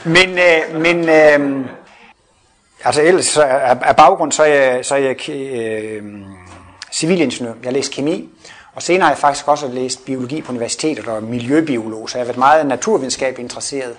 [0.05, 1.67] men, øh, men øh,
[2.85, 6.03] altså ellers så af, af baggrund, så er jeg, så er jeg øh,
[6.97, 7.53] civilingeniør.
[7.65, 8.29] Jeg læste kemi,
[8.75, 12.27] og senere har jeg faktisk også læst biologi på universitetet og miljøbiolog, så jeg har
[12.27, 13.97] været meget naturvidenskab interesseret.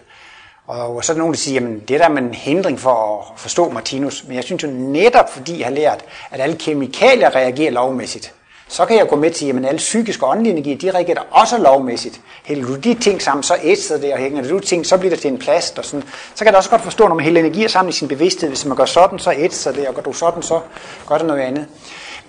[0.67, 3.39] Og så er der nogen, der siger, at det er der en hindring for at
[3.39, 4.23] forstå Martinus.
[4.27, 8.33] Men jeg synes jo netop, fordi jeg har lært, at alle kemikalier reagerer lovmæssigt,
[8.69, 11.57] så kan jeg gå med til, at alle psykiske og åndelige energier, de reagerer også
[11.57, 12.21] lovmæssigt.
[12.45, 15.19] Hælder du de ting sammen, så ætser det, og hænger du ting, så bliver det
[15.19, 15.79] til en plast.
[15.79, 16.03] Og sådan.
[16.35, 18.65] Så kan jeg også godt forstå, når man hælder energier sammen i sin bevidsthed, hvis
[18.65, 20.59] man gør sådan, så ætser det, og gør du sådan, så
[21.07, 21.65] gør det noget andet.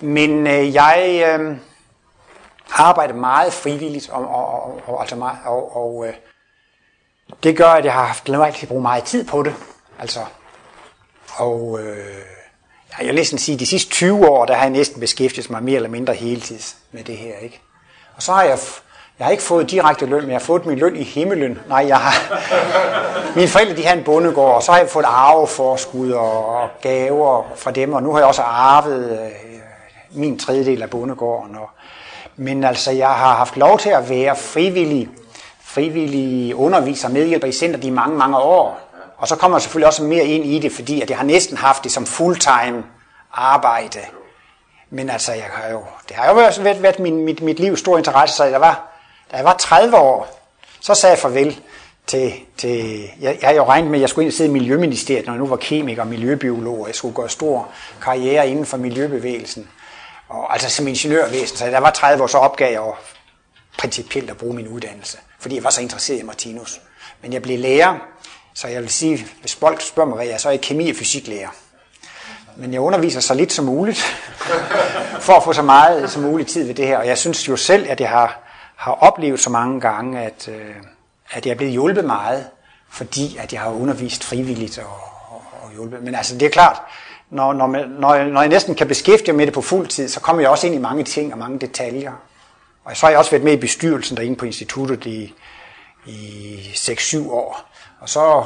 [0.01, 1.57] Men øh, jeg øh,
[2.71, 6.13] arbejder meget frivilligt, og, og, og, og, altså meget, og, og øh,
[7.43, 9.55] det gør, at jeg har haft lov til at bruge meget tid på det.
[9.99, 10.19] Altså,
[11.35, 11.97] og øh,
[12.99, 15.63] jeg vil næsten sige, at de sidste 20 år, der har jeg næsten beskæftiget mig
[15.63, 17.37] mere eller mindre heltids med det her.
[17.37, 17.61] Ikke?
[18.15, 18.59] Og så har jeg,
[19.19, 21.59] jeg har ikke fået direkte løn, men jeg har fået min løn i himmelen.
[21.67, 22.13] Nej, jeg har,
[23.35, 27.43] mine forældre de har en bondegård, og så har jeg fået arveforskud og, og gaver
[27.55, 29.48] fra dem, og nu har jeg også arvet øh,
[30.11, 31.55] min tredjedel af bondegården.
[31.55, 31.69] Og,
[32.35, 35.09] men altså, jeg har haft lov til at være frivillig,
[35.61, 38.79] frivillig underviser, medhjælper i center de mange, mange år.
[39.17, 41.57] Og så kommer jeg selvfølgelig også mere ind i det, fordi at jeg har næsten
[41.57, 42.83] haft det som fulltime
[43.33, 43.99] arbejde.
[44.89, 47.79] Men altså, jeg har jo, det har jo været, været, været min, mit, mit livs
[47.79, 48.87] store interesse, så jeg var,
[49.31, 50.39] da jeg var 30 år,
[50.79, 51.59] så sagde jeg farvel
[52.07, 54.53] til, til jeg, jeg havde jo regnet med, at jeg skulle ind og sidde i
[54.53, 57.67] Miljøministeriet, når jeg nu var kemiker og miljøbiolog, og jeg skulle gøre stor
[58.01, 59.67] karriere inden for miljøbevægelsen.
[60.29, 62.93] Og, altså som ingeniørvæsen, så der var 30 år, så opgav jeg
[63.77, 66.81] principielt at bruge min uddannelse, fordi jeg var så interesseret i Martinus.
[67.21, 67.97] Men jeg blev lærer,
[68.53, 70.89] så jeg vil sige, hvis folk spørger mig, hvad jeg er, så er jeg kemi-
[70.89, 71.49] og fysiklærer.
[72.57, 73.97] Men jeg underviser så lidt som muligt,
[75.25, 76.97] for at få så meget som muligt tid ved det her.
[76.97, 78.39] Og jeg synes jo selv, at jeg har,
[78.75, 80.75] har oplevet så mange gange, at, øh,
[81.31, 82.47] at jeg er blevet hjulpet meget,
[82.89, 84.99] fordi at jeg har undervist frivilligt og,
[85.29, 86.03] og, og hjulpet.
[86.03, 86.81] Men altså, det er klart,
[87.29, 90.19] når, når, når, når jeg næsten kan beskæftige mig med det på fuld tid, så
[90.19, 92.13] kommer jeg også ind i mange ting og mange detaljer.
[92.83, 95.33] Og så har jeg også været med i bestyrelsen derinde på instituttet i,
[96.05, 97.69] i 6-7 år.
[97.99, 98.43] Og så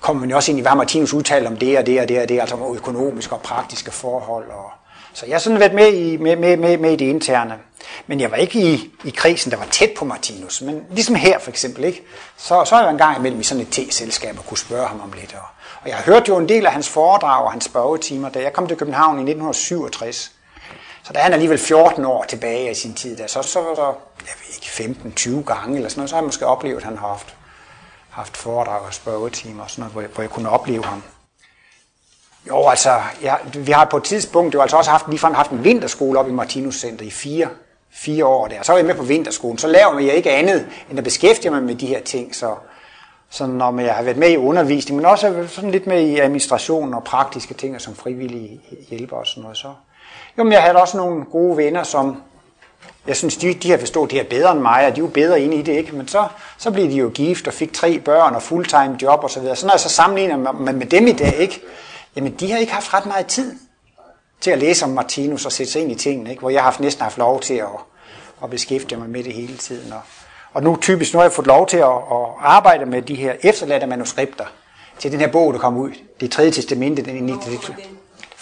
[0.00, 2.22] kommer man jo også ind i, hvad Martinus udtaler om det og det og det
[2.22, 4.50] og det, altså om økonomiske og praktiske forhold.
[4.50, 4.70] Og,
[5.12, 7.54] så jeg har sådan været med i, med, med, med, med i det interne.
[8.06, 10.62] Men jeg var ikke i, i krisen, der var tæt på Martinus.
[10.62, 12.02] Men ligesom her for eksempel, ikke?
[12.36, 15.00] Så, så er jeg en gang imellem i sådan et te-selskab og kunne spørge ham
[15.00, 15.34] om lidt.
[15.34, 15.55] Og,
[15.86, 18.52] og jeg hørte hørt jo en del af hans foredrag og hans spørgetimer, da jeg
[18.52, 20.32] kom til København i 1967.
[21.02, 24.34] Så da han alligevel 14 år tilbage i sin tid, der, så, så så jeg
[24.38, 24.98] ved ikke,
[25.40, 27.36] 15-20 gange eller sådan noget, så har jeg måske oplevet, at han har haft,
[28.10, 31.02] haft foredrag og spørgetimer og sådan noget, hvor jeg, hvor jeg kunne opleve ham.
[32.48, 35.64] Jo, altså, ja, vi har på et tidspunkt jo altså også haft, ligefrem haft en
[35.64, 37.48] vinterskole op i Martinus Center i fire,
[37.90, 38.62] fire år der.
[38.62, 39.58] Så var jeg med på vinterskolen.
[39.58, 42.34] Så laver jeg ikke andet, end at beskæftige mig med de her ting.
[42.34, 42.54] Så,
[43.30, 46.94] så når jeg har været med i undervisning, men også sådan lidt med i administration
[46.94, 49.68] og praktiske ting, og som frivillige hjælper og sådan noget, så,
[50.38, 52.22] jo, men jeg havde også nogle gode venner, som
[53.06, 55.10] jeg synes, de, de har forstået det her bedre end mig, og de er jo
[55.10, 55.96] bedre inde i det, ikke?
[55.96, 59.30] Men så, så blev de jo gift og fik tre børn og fulltime job og
[59.30, 59.56] så videre.
[59.56, 61.60] Så når jeg så sammenligner med, med dem i dag, ikke?
[62.16, 63.58] Jamen, de har ikke haft ret meget tid
[64.40, 66.40] til at læse om Martinus og sætte sig ind i tingene, ikke?
[66.40, 67.66] Hvor jeg har haft, næsten haft lov til at,
[68.42, 69.92] at beskæftige mig med det hele tiden.
[69.92, 70.00] Og,
[70.56, 73.32] og nu typisk, nu har jeg fået lov til at, at arbejde med de her
[73.42, 74.44] efterladte manuskripter
[74.98, 75.90] til den her bog, der kom ud.
[76.20, 77.38] Det tredje testamente, den i 1.
[77.46, 77.82] december.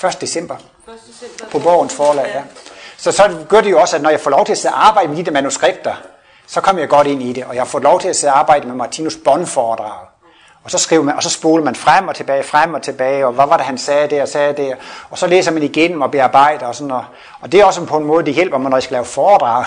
[0.08, 0.20] 1.
[0.20, 0.56] december.
[1.52, 2.42] På Borgens forlag, ja.
[2.96, 4.86] Så, så gør det jo også, at når jeg får lov til at sidde og
[4.86, 5.94] arbejde med de der manuskripter,
[6.46, 8.32] så kommer jeg godt ind i det, og jeg har fået lov til at sidde
[8.32, 10.06] og arbejde med Martinus bondforedrag.
[10.64, 13.32] Og så skriver man, og så spoler man frem og tilbage, frem og tilbage, og
[13.32, 14.74] hvad var det, han sagde der og sagde der,
[15.10, 17.04] og så læser man igen og bearbejder og sådan noget.
[17.40, 19.64] Og det er også på en måde, det hjælper mig, når jeg skal lave foredrag,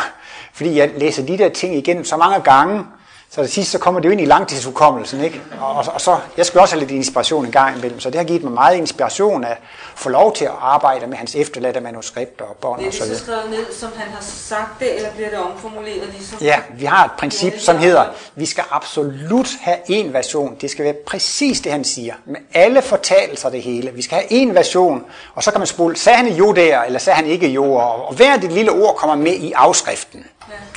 [0.58, 2.84] fordi jeg læser de der ting igen så mange gange,
[3.30, 5.41] så det sidste så kommer det jo ind i langtidshukommelsen, ikke?
[5.62, 8.18] Og, og, og så, jeg skal også have lidt inspiration en gang imellem, så det
[8.18, 9.58] har givet mig meget inspiration at
[9.95, 13.08] få lov til at arbejde med hans efterladte manuskripter og bånd og så videre.
[13.08, 16.39] Bliver det så skrevet ned, som han har sagt det, eller bliver det omformuleret ligesom?
[16.41, 18.05] Ja, vi har et princip, som hedder,
[18.36, 20.55] vi skal absolut have en version.
[20.62, 22.14] Det skal være præcis det, han siger.
[22.26, 23.91] Med alle fortalelser det hele.
[23.93, 25.05] Vi skal have en version,
[25.36, 28.14] og så kan man spole, sagde han jo der, eller sagde han ikke jo, og
[28.14, 30.26] hver det lille ord kommer med i afskriften.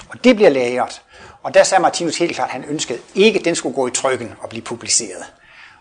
[0.09, 1.03] Og det bliver lagret.
[1.43, 3.91] Og der sagde Martinus helt klart, at han ønskede ikke, at den skulle gå i
[3.91, 5.25] trykken og blive publiceret.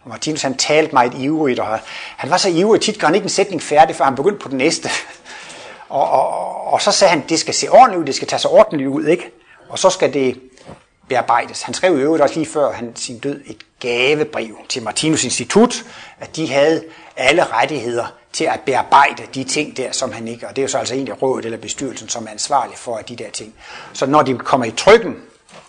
[0.03, 1.79] Og Martinus han talte meget ivrigt, og
[2.17, 4.49] han var så ivrig, tit gør han ikke en sætning færdig, før han begyndte på
[4.49, 4.89] den næste.
[5.89, 8.51] Og, og, og så sagde han, det skal se ordentligt ud, det skal tage sig
[8.51, 9.31] ordentligt ud, ikke?
[9.69, 10.41] Og så skal det
[11.07, 11.61] bearbejdes.
[11.61, 15.85] Han skrev i øvrigt også lige før han sin død et gavebrev til Martinus Institut,
[16.19, 16.83] at de havde
[17.17, 20.69] alle rettigheder til at bearbejde de ting der, som han ikke, og det er jo
[20.69, 23.53] så altså egentlig rådet eller bestyrelsen, som er ansvarlig for de der ting.
[23.93, 25.15] Så når de kommer i trykken,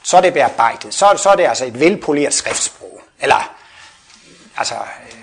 [0.03, 0.95] så er det bearbejdet.
[0.95, 3.01] Så, så er det altså et velpoleret skriftsprog.
[3.21, 3.55] Eller,
[4.57, 5.17] altså, øh,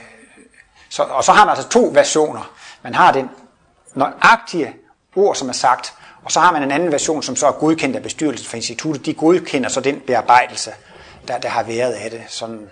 [0.90, 2.52] så, og så har man altså to versioner.
[2.84, 3.30] Man har den
[3.94, 4.76] nøjagtige
[5.16, 7.96] ord, som er sagt, og så har man en anden version, som så er godkendt
[7.96, 9.06] af bestyrelsen for instituttet.
[9.06, 10.72] De godkender så den bearbejdelse,
[11.28, 12.24] der, der har været af det.
[12.28, 12.70] Sådan,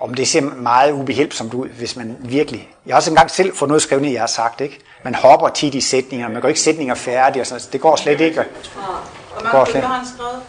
[0.00, 2.68] om det ser meget ubehjælpsomt ud, hvis man virkelig...
[2.86, 4.78] Jeg har også engang selv fået noget skrevet ned, jeg har sagt, ikke?
[5.04, 8.20] Man hopper tit i sætninger, man går ikke sætninger færdige, og sådan, det går slet
[8.20, 8.44] ikke.
[8.74, 10.42] Hvor mange bøger har han skrevet?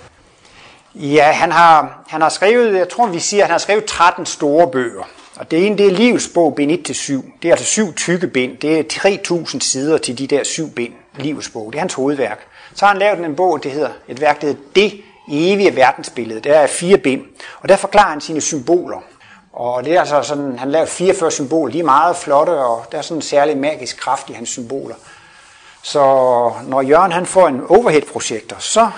[0.95, 4.67] Ja, han har, han har skrevet, jeg tror vi siger, han har skrevet 13 store
[4.71, 5.03] bøger.
[5.35, 7.13] Og det ene, det er Livets bog, bind 1-7.
[7.41, 8.57] Det er altså syv tykke bind.
[8.57, 8.83] Det er
[9.45, 11.71] 3.000 sider til de der syv bind, Livets bog.
[11.71, 12.39] Det er hans hovedværk.
[12.75, 16.39] Så har han lavet en bog, det hedder, et værk, det hedder Det evige verdensbillede.
[16.39, 17.21] Det er fire bind.
[17.59, 19.03] Og der forklarer han sine symboler.
[19.53, 21.71] Og det er altså sådan, han laver 44 symboler.
[21.73, 24.95] De er meget flotte, og der er sådan en særlig magisk kraft i hans symboler.
[25.83, 25.99] Så
[26.67, 28.89] når Jørgen han får en overhead-projektor, så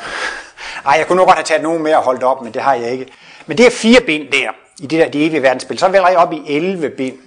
[0.86, 2.74] ej, jeg kunne nu godt have taget nogen mere og holdt op, men det har
[2.74, 3.08] jeg ikke.
[3.46, 5.80] Men det er fire bind der, i det der det evige verdensspil.
[5.80, 7.18] Så vælger jeg op i 11 bind.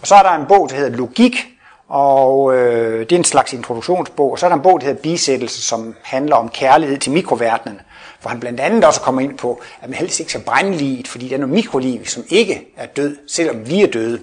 [0.00, 1.46] Og så er der en bog, der hedder Logik,
[1.88, 4.32] og øh, det er en slags introduktionsbog.
[4.32, 7.80] Og så er der en bog, der hedder Bisættelse, som handler om kærlighed til mikroverdenen.
[8.22, 11.08] Hvor han blandt andet også kommer ind på, at man helst ikke skal brænde livet,
[11.08, 14.20] fordi der er noget mikroliv, som ikke er død, selvom vi er døde.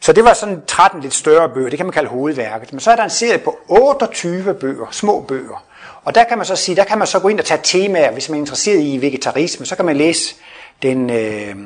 [0.00, 2.72] Så det var sådan 13 lidt større bøger, det kan man kalde hovedværket.
[2.72, 5.64] Men så er der en serie på 28 bøger, små bøger.
[6.04, 8.12] Og der kan man så sige, der kan man så gå ind og tage temaer,
[8.12, 10.34] hvis man er interesseret i vegetarisme, så kan man læse
[10.82, 11.56] den øh,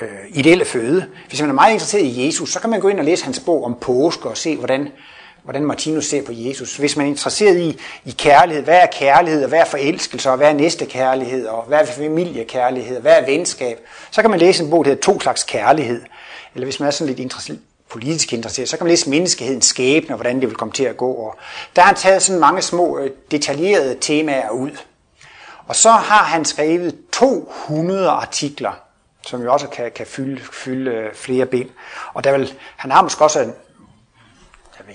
[0.00, 1.06] øh, ideelle føde.
[1.28, 3.40] Hvis man er meget interesseret i Jesus, så kan man gå ind og læse hans
[3.40, 4.88] bog om påske og se, hvordan,
[5.48, 6.76] hvordan Martinus ser på Jesus.
[6.76, 10.36] Hvis man er interesseret i, i kærlighed, hvad er kærlighed, og hvad er forelskelse, og
[10.36, 13.78] hvad er næste kærlighed, og hvad er familiekærlighed, og hvad er venskab,
[14.10, 16.02] så kan man læse en bog, der hedder To slags kærlighed.
[16.54, 20.14] Eller hvis man er sådan lidt interesseret, politisk interesseret, så kan man læse menneskehedens skæbne,
[20.14, 21.12] og hvordan det vil komme til at gå.
[21.12, 21.38] Og
[21.76, 24.70] der har han taget sådan mange små øh, detaljerede temaer ud.
[25.66, 28.72] Og så har han skrevet 200 artikler,
[29.26, 31.70] som jo også kan, kan fylde, fylde øh, flere ben.
[32.14, 33.54] Og der vil, han har måske også en,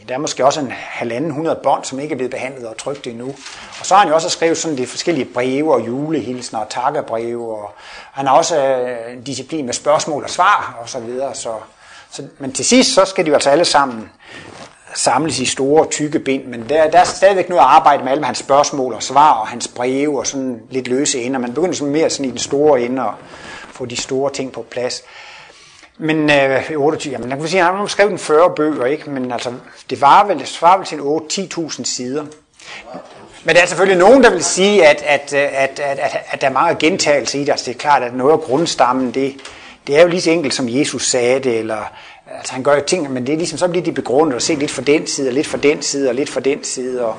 [0.07, 3.07] der er måske også en halvanden hundrede bånd, som ikke er blevet behandlet og trykt
[3.07, 3.27] endnu.
[3.79, 7.57] Og så har han jo også skrevet sådan de forskellige breve og julehilsner og takkebreve.
[7.57, 7.73] Og
[8.11, 11.35] han har også øh, en disciplin med spørgsmål og svar og så videre.
[11.35, 11.53] Så,
[12.11, 14.11] så, men til sidst, så skal de jo altså alle sammen
[14.95, 18.21] samles i store, tykke bind, men der, der er stadigvæk noget at arbejde med alle
[18.21, 21.39] med hans spørgsmål og svar og hans breve og sådan lidt løse ender.
[21.39, 23.13] Man begynder sådan mere sådan i den store ende og
[23.71, 25.03] få de store ting på plads.
[25.97, 29.09] Men øh, 28, jamen, man kan sige, han har skrevet en 40 bøger, ikke?
[29.09, 29.53] men altså,
[29.89, 32.25] det var vel, det svarer vel til en 8-10.000 sider.
[33.43, 36.41] Men der er selvfølgelig nogen, der vil sige, at, at, øh, at, at, at, at
[36.41, 37.49] der er mange gentagelser i det.
[37.49, 39.35] Altså, det er klart, at noget af grundstammen, det,
[39.87, 41.83] det er jo lige så enkelt, som Jesus sagde det, eller
[42.37, 44.55] altså han gør jo ting, men det er ligesom, så bliver de begrundet og se
[44.55, 47.05] lidt for den side, og lidt for den side, og lidt for den side.
[47.05, 47.15] Og,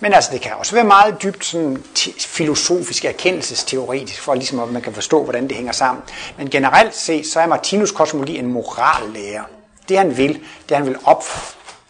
[0.00, 1.84] men altså, det kan også være meget dybt sådan,
[2.18, 6.04] filosofisk, erkendelsesteoretisk, for ligesom, at man kan forstå, hvordan det hænger sammen.
[6.38, 9.42] Men generelt set, så er Martinus kosmologi en morallærer.
[9.88, 11.24] Det han vil, det han vil op,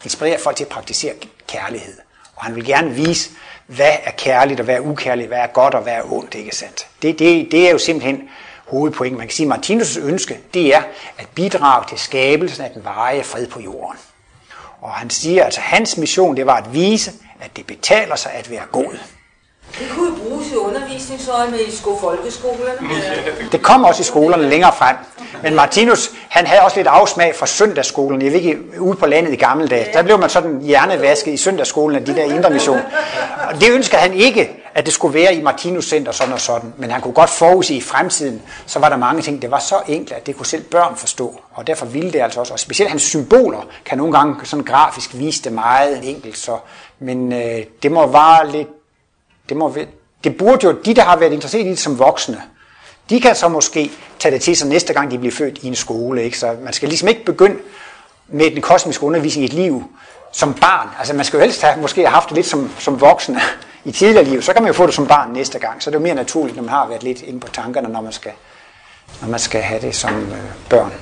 [0.03, 1.13] inspirere folk til at praktisere
[1.47, 1.93] kærlighed.
[2.35, 3.29] Og han vil gerne vise,
[3.67, 6.55] hvad er kærligt, og hvad er ukærligt, hvad er godt, og hvad er ondt, ikke
[6.55, 6.87] sandt?
[7.01, 8.29] Det, det, det er jo simpelthen
[8.67, 9.17] hovedpoint.
[9.17, 10.81] Man kan sige, at Martinus' ønske, det er
[11.17, 13.97] at bidrage til skabelsen af den varige fred på jorden.
[14.81, 17.11] Og han siger, at altså, hans mission, det var at vise,
[17.41, 18.97] at det betaler sig at være god.
[19.79, 22.89] Det kunne bruges i undervisningsøje med i sko folkeskolerne.
[23.51, 24.95] Det kom også i skolerne længere frem.
[25.43, 28.21] Men Martinus, han havde også lidt afsmag fra søndagsskolen.
[28.21, 31.37] Jeg ved ikke, ude på landet i gamle dage, der blev man sådan hjernevasket i
[31.37, 32.79] søndagsskolen af de der indre mission.
[33.49, 36.73] Og det ønskede han ikke, at det skulle være i Martinus Center sådan og sådan.
[36.77, 39.75] Men han kunne godt forudse i fremtiden, så var der mange ting, det var så
[39.87, 41.41] enkelt, at det kunne selv børn forstå.
[41.53, 42.53] Og derfor ville det altså også.
[42.53, 46.37] Og specielt hans symboler kan nogle gange sådan grafisk vise det meget enkelt.
[46.37, 46.57] Så,
[47.01, 48.67] men øh, det må være lidt
[49.49, 49.75] det, må,
[50.23, 52.41] det burde jo, de der har været interesseret i det som voksne,
[53.09, 55.75] de kan så måske tage det til sig næste gang, de bliver født i en
[55.75, 56.23] skole.
[56.23, 56.39] Ikke?
[56.39, 57.57] Så man skal ligesom ikke begynde
[58.27, 59.83] med den kosmiske undervisning i et liv
[60.31, 60.89] som barn.
[60.99, 63.41] Altså man skal jo helst have, måske have haft det lidt som, som voksne
[63.85, 64.41] i tidligere liv.
[64.41, 65.83] Så kan man jo få det som barn næste gang.
[65.83, 68.01] Så det er jo mere naturligt, når man har været lidt inde på tankerne, når
[68.01, 68.31] man skal,
[69.21, 70.37] når man skal have det som øh,
[70.69, 70.93] børn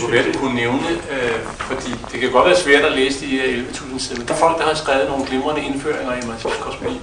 [0.00, 3.98] du vil kunne nævne, øh, fordi det kan godt være svært at læse de 11.000
[3.98, 4.26] sider.
[4.26, 7.00] Der er folk, der har skrevet nogle glimrende indføringer i Martins kosmologi.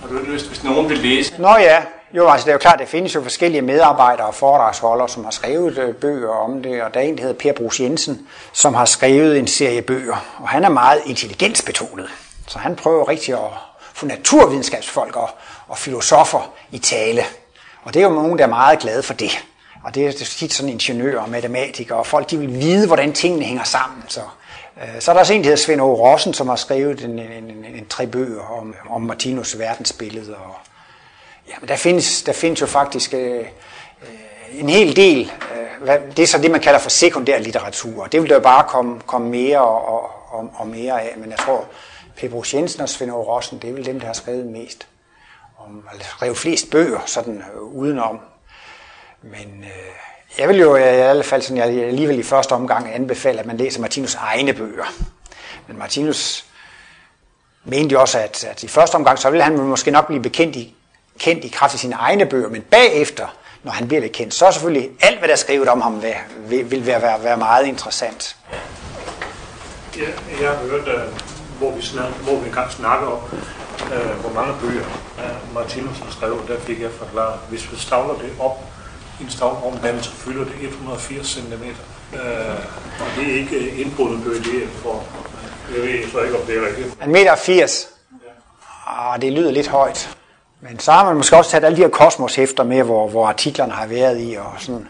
[0.00, 1.34] Har du lyst, hvis nogen vil læse?
[1.38, 5.08] Nå ja, jo, altså det er jo klart, der findes jo forskellige medarbejdere og foredragsholdere,
[5.08, 7.80] som har skrevet øh, bøger om det, og der er en, der hedder Per Brugs
[7.80, 12.10] Jensen, som har skrevet en serie bøger, og han er meget intelligensbetonet.
[12.48, 13.50] Så han prøver rigtig at
[13.94, 15.30] få naturvidenskabsfolk og,
[15.68, 17.22] og filosofer i tale.
[17.82, 19.46] Og det er jo nogen, der er meget glade for det.
[19.86, 23.44] Og det er tit sådan ingeniører og matematikere, og folk de vil vide, hvordan tingene
[23.44, 24.02] hænger sammen.
[24.08, 24.20] Så,
[24.82, 25.94] øh, så er der også en, der hedder Svend O.
[25.94, 30.36] Rossen, som har skrevet en, en, en, en tre bøger om, om Martinus verdensbillede.
[30.36, 30.54] Og,
[31.48, 33.44] ja, men der findes, der findes jo faktisk øh, øh,
[34.60, 35.32] en hel del.
[35.54, 38.06] Øh, hvad, det er så det, man kalder for sekundær litteratur.
[38.06, 41.14] Det vil der bare komme, komme mere og, og, og, og mere af.
[41.16, 41.64] Men jeg tror,
[42.16, 43.22] Pebro Jensen og Svend O.
[43.22, 44.86] Rossen, det er vel dem, der har skrevet mest.
[45.58, 48.20] Om, eller skrevet flest bøger sådan øh, udenom
[49.30, 52.94] men øh, jeg vil jo øh, i alle fald sådan, jeg alligevel i første omgang
[52.94, 54.84] anbefale, at man læser Martinus egne bøger.
[55.66, 56.44] Men Martinus
[57.64, 60.56] mente jo også, at, at i første omgang, så vil han måske nok blive bekendt
[60.56, 60.74] i,
[61.18, 63.26] kendt i kraft af sine egne bøger, men bagefter,
[63.62, 66.02] når han bliver lidt kendt, så er selvfølgelig alt, hvad der er skrevet om ham,
[66.48, 68.36] vil, vil være, være, være meget interessant.
[69.96, 70.02] Ja,
[70.40, 71.02] jeg har hørt, øh,
[71.58, 73.18] hvor vi, snak, hvor vi engang snakker om,
[73.80, 74.84] uh, hvor mange bøger
[75.54, 78.58] Martinus har skrevet, der fik jeg forklaret, hvis vi stavler det op,
[79.20, 81.52] en stavomdannelse fylder det 180 cm.
[81.52, 82.20] Øh,
[83.00, 85.04] og det er ikke indbruddet det er for,
[85.74, 87.02] jeg ved så ikke, om det er rigtigt.
[87.04, 87.88] En meter 80.
[88.10, 89.12] Ja.
[89.12, 90.16] Ah, det lyder lidt højt.
[90.60, 93.72] Men så har man måske også taget alle de her kosmoshæfter med, hvor, hvor artiklerne
[93.72, 94.88] har været i og sådan.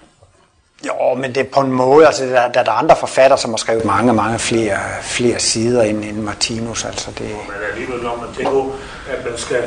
[0.87, 3.57] Jo, men det er på en måde, altså der, der er andre forfattere, som har
[3.57, 6.85] skrevet mange, mange flere, flere sider end, end Martinus.
[6.85, 7.29] Altså det...
[7.29, 8.70] Men alligevel, når man tænker
[9.09, 9.63] at man skal,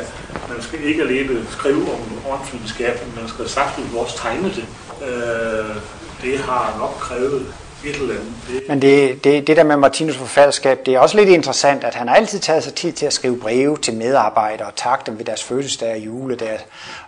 [0.50, 4.66] man skal ikke alene skrive om åndsvidenskab, men man skal sagtens også tegne det.
[5.08, 5.76] Øh,
[6.22, 7.46] det har nok krævet
[7.86, 8.34] et eller andet.
[8.48, 11.96] Det, Men det, det, det der med Martinus forfatterskab, det er også lidt interessant, at
[11.96, 15.18] han har altid taget sig tid til at skrive breve til medarbejdere og takke dem
[15.18, 16.60] ved deres fødselsdag og juledag.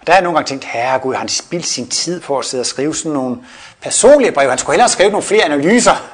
[0.02, 2.62] Og der har jeg nogle gange tænkt, herregud, han spildt sin tid på at sidde
[2.62, 3.38] og skrive sådan nogle
[3.82, 4.50] personlige breve.
[4.50, 6.12] Han skulle hellere skrive nogle flere analyser.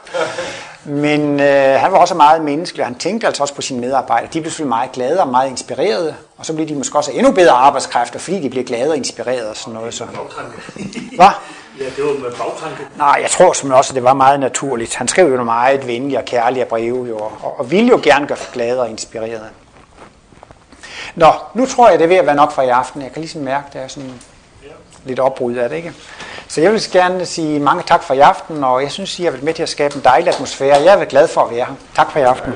[0.87, 4.29] Men øh, han var også meget menneskelig, han tænkte altså også på sine medarbejdere.
[4.33, 7.31] De blev selvfølgelig meget glade og meget inspirerede, og så blev de måske også endnu
[7.31, 9.93] bedre arbejdskræfter, fordi de blev glade og inspirerede og sådan noget.
[9.93, 10.05] Så.
[11.15, 11.27] Hvad?
[11.79, 12.87] ja, det var med bagtanke.
[12.97, 14.95] Nej, jeg tror simpelthen også, at det var meget naturligt.
[14.95, 18.27] Han skrev jo nogle meget venlige og kærlige breve, jo, og, og ville jo gerne
[18.27, 19.49] gøre glade og inspirerede.
[21.15, 23.01] Nå, nu tror jeg, det er ved at være nok for i aften.
[23.01, 24.13] Jeg kan ligesom mærke, at der er sådan
[25.07, 25.93] lidt opbrud af det, ikke?
[26.47, 29.31] Så jeg vil gerne sige mange tak for i aften, og jeg synes, I har
[29.31, 30.81] været med til at skabe en dejlig atmosfære.
[30.81, 31.75] Jeg er glad for at være her.
[31.95, 32.53] Tak for i aften.